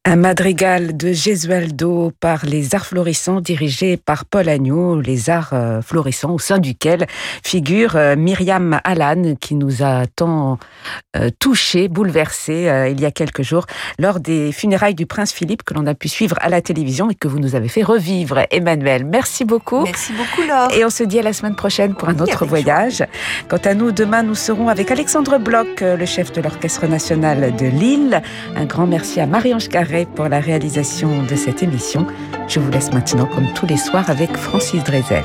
Un 0.10 0.16
madrigal 0.16 0.98
de 0.98 1.14
Gesualdo 1.14 2.12
par 2.20 2.44
les 2.44 2.74
arts 2.74 2.88
florissants 2.88 3.42
dirigé 3.42 3.96
par 3.96 4.26
Paul 4.26 4.50
Agneau, 4.50 5.00
les 5.00 5.30
arts 5.30 5.52
euh, 5.54 5.84
florissants 5.84 6.32
au 6.32 6.40
sein 6.40 6.58
duquel 6.58 7.06
figure 7.44 7.96
euh, 7.96 8.16
Myriam 8.16 8.82
Allan 8.84 9.36
qui 9.40 9.54
nous 9.54 9.84
a 9.84 10.08
tant 10.08 10.58
euh, 11.16 11.30
touché, 11.38 11.90
bouleversé 11.90 12.90
il 12.90 13.00
y 13.00 13.06
a 13.06 13.12
quelques 13.12 13.44
jours 13.44 13.68
lors 14.00 14.20
des 14.20 14.52
funérailles 14.52 14.96
du 14.96 15.06
prince 15.06 15.32
Philippe 15.32 15.62
que 15.62 15.76
l'on 15.76 15.86
a 15.86 15.94
pu 15.94 16.08
suivre 16.08 16.38
à 16.42 16.50
la 16.50 16.64
télévision 16.64 17.12
et 17.12 17.16
que 17.16 17.28
vous 17.28 17.38
nous 17.38 17.54
avez 17.54 17.68
fait 17.68 17.84
revivre. 17.84 18.48
Emmanuel, 18.50 19.06
merci 19.06 19.46
beaucoup. 19.46 19.84
Merci 19.84 20.14
beaucoup 20.14 20.42
Laure. 20.42 20.72
Et 20.74 20.84
on 20.84 20.90
se 20.90 21.04
dit 21.04 21.20
à 21.20 21.24
la 21.24 21.34
semaine 21.34 21.56
prochaine 21.56 21.94
pour 21.94 22.10
un 22.10 22.18
autre 22.18 22.48
voyage. 22.48 23.04
Quant 23.48 23.62
à 23.64 23.76
nous, 23.76 23.92
demain 23.92 24.24
nous 24.24 24.34
serons 24.34 24.70
avec 24.70 24.90
Alexandre 24.90 25.38
Bloch, 25.38 25.82
le 25.82 26.06
chef 26.08 26.32
de 26.32 26.42
l'Orchestre 26.42 26.88
national 26.88 27.56
de 27.56 27.68
Lille. 27.68 28.24
Un 28.56 28.66
grand 28.66 28.88
merci 28.88 29.20
à 29.20 29.28
Marie-Ange 29.28 29.70
Carré 29.70 29.99
Pour 30.06 30.30
la 30.30 30.40
réalisation 30.40 31.24
de 31.24 31.36
cette 31.36 31.62
émission. 31.62 32.08
Je 32.48 32.60
vous 32.60 32.72
laisse 32.72 32.92
maintenant, 32.94 33.26
comme 33.26 33.52
tous 33.54 33.66
les 33.66 33.78
soirs, 33.78 34.10
avec 34.10 34.36
Francis 34.38 34.84
Drezel. 34.84 35.24